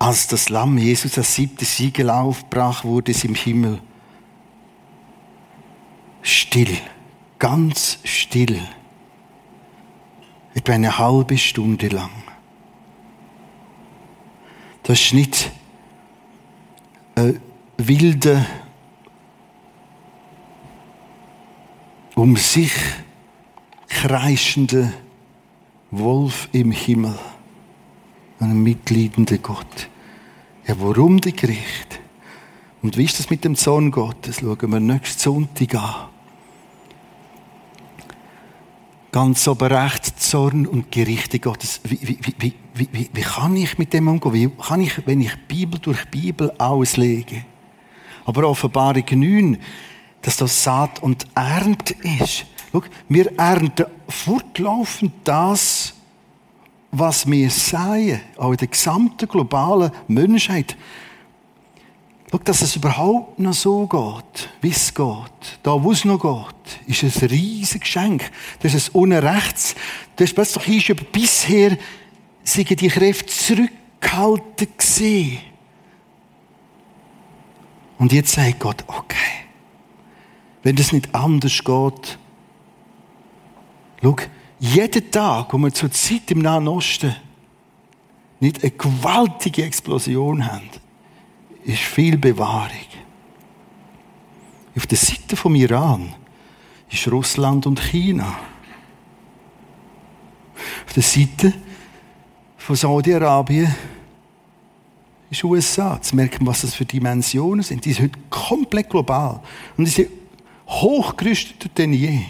Als 0.00 0.26
das 0.28 0.48
Lamm 0.48 0.78
Jesus 0.78 1.12
das 1.12 1.34
siebte 1.34 1.66
Siegel 1.66 2.08
aufbrach, 2.08 2.84
wurde 2.84 3.12
es 3.12 3.22
im 3.22 3.34
Himmel 3.34 3.80
still, 6.22 6.78
ganz 7.38 7.98
still. 8.04 8.58
Etwa 10.54 10.72
eine 10.72 10.96
halbe 10.96 11.36
Stunde 11.36 11.88
lang. 11.88 12.10
Das 14.84 14.98
ist 15.00 15.12
nicht 15.12 15.50
ein 17.14 17.38
wilder, 17.76 18.46
um 22.14 22.36
sich 22.38 22.72
kreischender 23.86 24.94
Wolf 25.90 26.48
im 26.52 26.72
Himmel, 26.72 27.18
ein 28.40 28.62
mitleidender 28.62 29.38
Gott. 29.38 29.88
Ja, 30.66 30.74
warum 30.78 31.20
die 31.20 31.34
Gericht? 31.34 32.00
Und 32.82 32.96
wie 32.96 33.04
ist 33.04 33.18
das 33.18 33.30
mit 33.30 33.44
dem 33.44 33.56
Zorn 33.56 33.90
Gottes? 33.90 34.40
Schauen 34.40 34.70
wir 34.70 34.80
nächsten 34.80 35.18
Sonntag 35.20 35.74
an. 35.74 36.08
Ganz 39.12 39.46
oben 39.48 39.72
rechts 39.72 40.30
Zorn 40.30 40.66
und 40.66 40.92
Gerichte 40.92 41.40
Gottes. 41.40 41.80
Wie, 41.84 41.98
wie, 42.00 42.18
wie, 42.38 42.54
wie, 42.74 42.88
wie, 42.92 43.10
wie 43.12 43.20
kann 43.22 43.56
ich 43.56 43.76
mit 43.76 43.92
dem 43.92 44.08
umgehen? 44.08 44.32
Wie 44.32 44.62
kann 44.62 44.80
ich, 44.80 45.04
wenn 45.06 45.20
ich 45.20 45.36
Bibel 45.48 45.80
durch 45.80 46.04
Bibel 46.06 46.52
auslege? 46.58 47.44
Aber 48.24 48.48
Offenbarung 48.48 49.04
9, 49.10 49.58
dass 50.22 50.36
das 50.36 50.62
Saat 50.62 51.02
und 51.02 51.26
Ernte 51.34 51.94
ist. 52.20 52.46
Schau, 52.72 52.82
wir 53.08 53.36
ernten 53.36 53.86
fortlaufend 54.08 55.12
das, 55.24 55.94
was 56.92 57.30
wir 57.30 57.50
sehen, 57.50 58.20
auch 58.36 58.50
in 58.50 58.56
der 58.56 58.68
gesamten 58.68 59.28
globalen 59.28 59.92
Menschheit, 60.08 60.76
Schau, 62.30 62.38
dass 62.38 62.62
es 62.62 62.76
überhaupt 62.76 63.40
noch 63.40 63.52
so 63.52 63.88
geht, 63.88 64.50
wie 64.60 64.70
es 64.70 64.94
geht, 64.94 65.58
da 65.64 65.82
wo 65.82 65.90
es 65.90 66.04
noch 66.04 66.20
geht, 66.20 67.02
ist 67.02 67.02
ein 67.02 67.28
riesiges 67.28 67.80
Geschenk. 67.80 68.30
Das 68.60 68.72
ist 68.72 68.94
ein 68.94 69.00
Unrechts. 69.00 69.74
Du 70.14 70.22
hast 70.22 70.34
plötzlich 70.34 70.88
über 70.88 71.02
bisher 71.02 71.76
sind 72.44 72.80
die 72.80 72.88
Kräfte 72.88 73.26
zurückgehalten 73.26 74.68
gesehen. 74.78 75.40
Und 77.98 78.12
jetzt 78.12 78.32
sagt 78.32 78.60
Gott, 78.60 78.84
okay, 78.86 79.16
wenn 80.62 80.76
das 80.76 80.92
nicht 80.92 81.12
anders 81.12 81.58
geht, 81.64 82.18
schau, 84.02 84.16
jeden 84.60 85.10
Tag, 85.10 85.52
wo 85.52 85.58
wir 85.58 85.72
zur 85.72 85.90
Zeit 85.90 86.30
im 86.30 86.40
Nahen 86.40 86.68
Osten 86.68 87.16
nicht 88.38 88.62
eine 88.62 88.70
gewaltige 88.70 89.64
Explosion 89.64 90.46
haben, 90.46 90.68
ist 91.64 91.80
viel 91.80 92.16
Bewahrung. 92.16 92.70
Auf 94.76 94.86
der 94.86 94.98
Seite 94.98 95.36
vom 95.36 95.54
Iran 95.54 96.14
ist 96.90 97.10
Russland 97.10 97.66
und 97.66 97.80
China. 97.80 98.38
Auf 100.86 100.92
der 100.94 101.02
Seite 101.02 101.52
von 102.56 102.76
Saudi-Arabien 102.76 103.74
ist 105.30 105.44
USA. 105.44 105.94
Jetzt 105.94 106.12
merken 106.14 106.46
was 106.46 106.62
das 106.62 106.74
für 106.74 106.84
Dimensionen 106.84 107.62
sind. 107.62 107.84
Die 107.84 107.92
sind 107.92 108.04
heute 108.04 108.18
komplett 108.28 108.90
global. 108.90 109.42
Und 109.76 109.86
die 109.86 109.90
sind 109.90 110.08
hochgerüsteter 110.66 111.68
denn 111.68 111.92
je. 111.92 112.20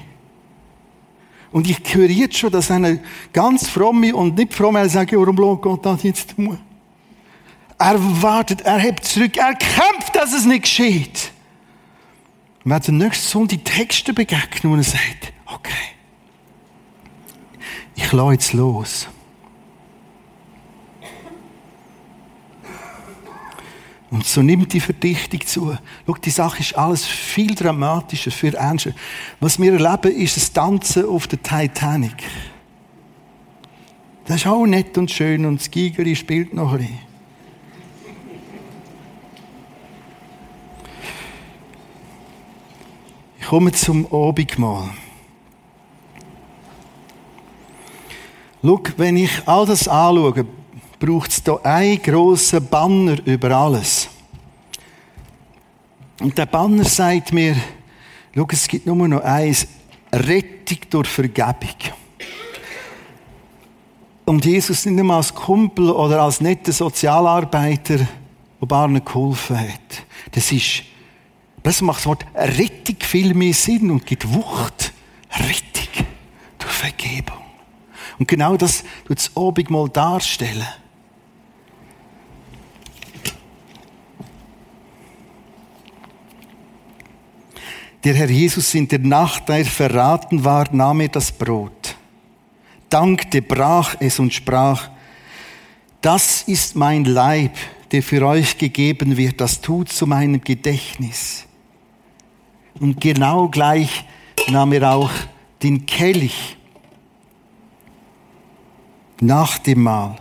Und 1.53 1.69
ich 1.69 1.81
höre 1.95 2.09
jetzt 2.09 2.37
schon, 2.37 2.51
dass 2.51 2.71
eine 2.71 3.01
ganz 3.33 3.69
fromme 3.69 4.15
und 4.15 4.37
nicht 4.37 4.55
fromme 4.55 4.89
sagen, 4.89 5.19
warum 5.19 5.37
lohnt 5.37 5.63
Gott 5.63 5.85
das 5.85 6.03
jetzt 6.03 6.37
tun? 6.37 6.59
Er 7.79 8.23
wartet, 8.23 8.61
er 8.61 8.79
hebt 8.79 9.05
zurück, 9.05 9.37
er 9.37 9.55
kämpft, 9.55 10.15
dass 10.15 10.33
es 10.33 10.45
nicht 10.45 10.63
geschieht. 10.63 11.33
Und 12.65 12.73
wenn 12.73 12.81
der 12.81 12.93
nächste 12.93 13.27
Sonntag 13.27 13.59
die 13.59 13.65
Texte 13.65 14.13
begegnet 14.13 14.65
und 14.65 14.79
er 14.79 14.85
sagt, 14.85 15.33
okay, 15.47 15.95
ich 17.97 18.13
lasse 18.13 18.33
jetzt 18.33 18.53
los. 18.53 19.09
Und 24.11 24.27
so 24.27 24.43
nimmt 24.43 24.73
die 24.73 24.81
Verdichtung 24.81 25.41
zu. 25.47 25.79
Schau, 26.07 26.15
die 26.15 26.31
Sache 26.31 26.61
ist 26.61 26.77
alles 26.77 27.07
viel 27.07 27.55
dramatischer, 27.55 28.33
viel 28.33 28.55
ernster. 28.55 28.93
Was 29.39 29.61
wir 29.61 29.73
erleben, 29.73 30.17
ist 30.17 30.37
das 30.37 30.53
Tanzen 30.53 31.07
auf 31.07 31.29
der 31.29 31.41
Titanic. 31.41 32.17
Das 34.25 34.39
ist 34.39 34.47
auch 34.47 34.67
nett 34.67 34.99
und 34.99 35.11
schön 35.11 35.45
und 35.47 35.61
das 35.61 35.71
Gigeri 35.71 36.15
spielt 36.17 36.55
noch 36.55 36.73
ein 36.73 36.79
bisschen. 36.79 36.99
Ich 43.41 43.47
komme 43.47 43.73
zum 43.73 44.13
Abendmahl. 44.13 44.91
Schau, 48.63 48.81
wenn 48.97 49.17
ich 49.17 49.49
all 49.49 49.67
das 49.67 49.89
anschaue, 49.89 50.47
braucht 51.01 51.31
es 51.31 51.43
hier 51.43 51.65
einen 51.65 52.01
grossen 52.03 52.65
Banner 52.67 53.17
über 53.27 53.51
alles. 53.51 54.00
Und 56.21 56.37
der 56.37 56.47
Banner 56.47 56.85
sagt 56.85 57.33
mir, 57.33 57.57
schau, 58.35 58.47
es 58.51 58.69
gibt 58.69 58.87
nur 58.87 59.09
noch 59.09 59.23
eins, 59.23 59.67
Rettung 60.13 60.79
durch 60.91 61.09
Vergebung. 61.09 61.77
Und 64.27 64.45
Jesus 64.45 64.85
nicht 64.87 64.99
einmal 64.99 65.17
als 65.17 65.35
Kumpel 65.35 65.91
oder 65.91 66.23
als 66.23 66.41
netter 66.41 66.73
Sozialarbeiter, 66.73 67.97
der 68.61 68.67
Barnen 68.67 69.05
geholfen 69.05 69.59
hat. 69.59 70.05
Das 70.33 70.53
ist, 70.53 70.83
plötzlich 71.63 71.83
macht 71.83 71.99
das 72.01 72.07
Wort 72.07 72.27
Rettung 72.35 72.97
viel 73.01 73.35
mehr 73.35 73.55
Sinn 73.55 73.91
und 73.91 74.07
gibt 74.07 74.33
Wucht. 74.33 74.93
Rettung 75.33 76.07
durch 76.59 76.73
Vergebung. 76.73 77.39
Und 78.19 78.29
genau 78.29 78.57
das 78.57 78.85
tut 79.07 79.19
das 79.19 79.35
Abendmahl 79.35 79.89
darstellen. 79.89 80.67
Der 88.03 88.15
Herr 88.15 88.31
Jesus 88.31 88.75
in 88.75 88.89
der 88.89 88.99
Nacht, 89.01 89.49
da 89.49 89.59
er 89.59 89.65
verraten 89.67 90.43
war, 90.43 90.67
nahm 90.73 91.01
er 91.01 91.09
das 91.09 91.31
Brot, 91.31 91.97
dankte, 92.89 93.43
brach 93.43 93.97
es 94.01 94.19
und 94.19 94.33
sprach, 94.33 94.89
das 96.01 96.43
ist 96.43 96.77
mein 96.77 97.05
Leib, 97.05 97.55
der 97.93 98.03
für 98.03 98.27
euch 98.27 98.57
gegeben 98.57 99.17
wird, 99.19 99.41
das 99.41 99.61
tut 99.61 99.91
zu 99.91 100.07
meinem 100.07 100.41
Gedächtnis. 100.41 101.45
Und 102.79 103.01
genau 103.01 103.49
gleich 103.49 104.05
nahm 104.49 104.73
er 104.73 104.95
auch 104.95 105.11
den 105.63 105.85
Kelch 105.85 106.57
nach 109.21 109.59
dem 109.59 109.83
Mahl. 109.83 110.17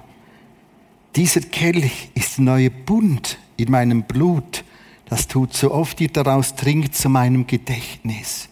Dieser 1.15 1.41
Kelch 1.41 2.09
ist 2.13 2.37
der 2.37 2.43
neue 2.43 2.69
Bund 2.69 3.37
in 3.55 3.71
meinem 3.71 4.03
Blut. 4.03 4.65
Das 5.09 5.27
tut 5.27 5.53
so 5.53 5.71
oft 5.71 5.99
ihr 6.01 6.09
daraus 6.09 6.55
trinkt 6.55 6.95
zu 6.95 7.09
meinem 7.09 7.47
Gedächtnis. 7.47 8.47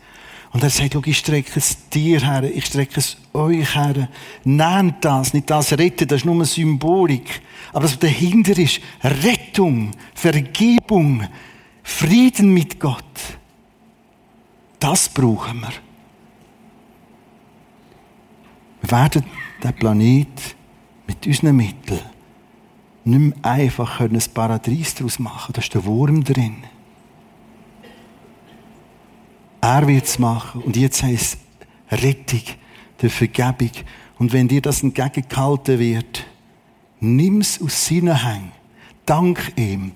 Und 0.51 0.63
er 0.63 0.69
sagt, 0.69 0.95
ich 1.05 1.17
strecke 1.17 1.51
es 1.55 1.89
dir 1.89 2.19
her, 2.19 2.43
ich 2.43 2.65
strecke 2.65 2.99
es 2.99 3.17
euch 3.33 3.75
her. 3.75 4.09
Nehmt 4.43 5.05
das, 5.05 5.33
nicht 5.33 5.49
das 5.49 5.73
retten, 5.73 6.07
das 6.07 6.21
ist 6.21 6.25
nur 6.25 6.35
eine 6.35 6.45
Symbolik. 6.45 7.41
Aber 7.73 7.83
was 7.83 7.99
dahinter 7.99 8.57
ist, 8.57 8.79
Rettung, 9.03 9.91
Vergebung, 10.15 11.27
Frieden 11.83 12.53
mit 12.53 12.79
Gott. 12.79 13.03
Das 14.79 15.09
brauchen 15.09 15.61
wir. 15.61 15.73
Wir 18.81 18.91
werden 18.91 19.25
den 19.63 19.73
Planet 19.73 20.55
mit 21.07 21.27
unseren 21.27 21.55
Mitteln 21.55 22.16
nicht 23.07 23.19
mehr 23.19 23.51
einfach 23.51 23.99
ein 24.01 24.19
Paradies 24.33 24.95
daraus 24.95 25.19
machen 25.19 25.53
Da 25.53 25.61
ist 25.61 25.73
der 25.73 25.85
Wurm 25.85 26.23
drin. 26.23 26.57
Er 29.61 29.87
wird 29.87 30.05
es 30.05 30.19
machen. 30.19 30.61
Und 30.61 30.77
jetzt 30.77 31.03
heißt 31.03 31.37
es 31.89 32.01
Rettung, 32.01 32.41
der 33.01 33.09
Vergebung. 33.09 33.71
Und 34.19 34.33
wenn 34.33 34.47
dir 34.47 34.61
das 34.61 34.83
entgegengehalten 34.83 35.79
wird, 35.79 36.25
nimm 36.99 37.41
es 37.41 37.61
aus 37.61 37.85
seinen 37.85 38.23
Hängen. 38.23 38.51
Dank 39.05 39.53
ihm. 39.55 39.93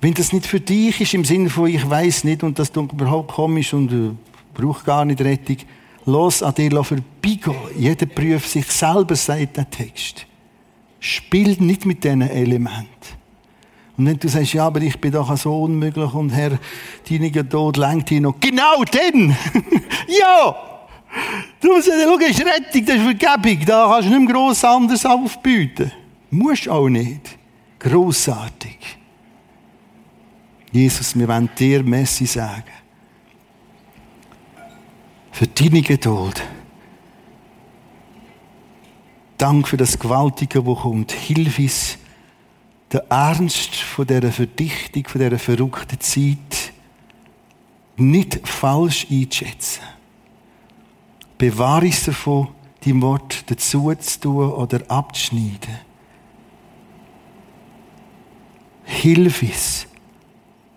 Wenn 0.00 0.14
das 0.14 0.32
nicht 0.32 0.46
für 0.46 0.60
dich 0.60 1.00
ist, 1.00 1.14
im 1.14 1.24
Sinne 1.24 1.50
von, 1.50 1.68
ich 1.68 1.88
weiß 1.88 2.24
nicht, 2.24 2.42
und 2.42 2.58
das 2.58 2.70
tut 2.70 2.92
überhaupt 2.92 3.32
komisch 3.32 3.74
und 3.74 3.92
äh, 3.92 4.10
braucht 4.54 4.84
gar 4.84 5.04
nicht 5.04 5.20
Rettung, 5.20 5.56
los 6.06 6.42
an 6.42 6.54
dir 6.54 6.70
vorbeigehen. 6.84 7.56
Jeder 7.76 8.06
prüft 8.06 8.48
sich 8.48 8.66
selber, 8.66 9.16
sagt 9.16 9.56
der 9.56 9.68
Text. 9.68 10.27
Spiel 11.00 11.56
nicht 11.60 11.86
mit 11.86 12.04
diesen 12.04 12.22
Elementen. 12.22 12.88
Und 13.96 14.06
wenn 14.06 14.18
du 14.18 14.28
sagst, 14.28 14.52
ja, 14.52 14.66
aber 14.66 14.80
ich 14.80 14.98
bin 15.00 15.10
doch 15.10 15.36
so 15.36 15.62
unmöglich 15.62 16.12
und 16.14 16.30
Herr, 16.30 16.58
deiniger 17.08 17.48
Tod 17.48 17.76
lenkt 17.76 18.10
ihn 18.12 18.22
noch. 18.22 18.38
Genau 18.38 18.84
denn! 18.84 19.30
ja! 20.06 20.56
Du 21.60 21.74
musst 21.74 21.86
sagen, 21.86 22.02
schau, 22.04 22.16
das 22.16 22.30
ist 22.30 22.40
Rettung, 22.40 22.84
das 22.86 22.96
ist 22.96 23.02
Vergebung. 23.02 23.66
Da 23.66 23.88
kannst 23.90 24.08
du 24.08 24.18
nicht 24.18 24.32
gross 24.32 24.64
anders 24.64 25.04
aufbieten. 25.04 25.90
Musst 26.30 26.68
auch 26.68 26.88
nicht. 26.88 27.38
Grossartig. 27.78 28.78
Jesus, 30.70 31.18
wir 31.18 31.26
wollen 31.26 31.48
dir 31.58 31.82
Messi 31.82 32.26
sagen. 32.26 32.64
Für 35.32 35.46
deine 35.46 35.82
Geduld. 35.82 36.42
Dank 39.38 39.68
für 39.68 39.76
das 39.76 39.98
Gewaltige, 39.98 40.66
wo 40.66 40.74
kommt. 40.74 41.12
Hilf 41.12 41.60
uns, 41.60 41.96
den 42.92 43.00
Ernst 43.08 43.76
von 43.76 44.06
dieser 44.06 44.32
Verdichtung, 44.32 45.06
von 45.06 45.20
dieser 45.20 45.38
verrückten 45.38 46.00
Zeit 46.00 46.72
nicht 47.96 48.46
falsch 48.46 49.06
einzuschätzen. 49.10 49.82
Bewahre 51.38 51.86
uns 51.86 52.04
davon, 52.04 52.48
dein 52.84 53.00
Wort 53.00 53.48
dazu 53.48 53.94
zu 53.94 54.20
tun 54.20 54.50
oder 54.50 54.80
abzuschneiden. 54.88 55.78
Hilf 58.84 59.42
uns. 59.42 59.86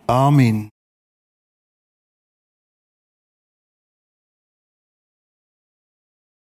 Amen. 0.05 0.71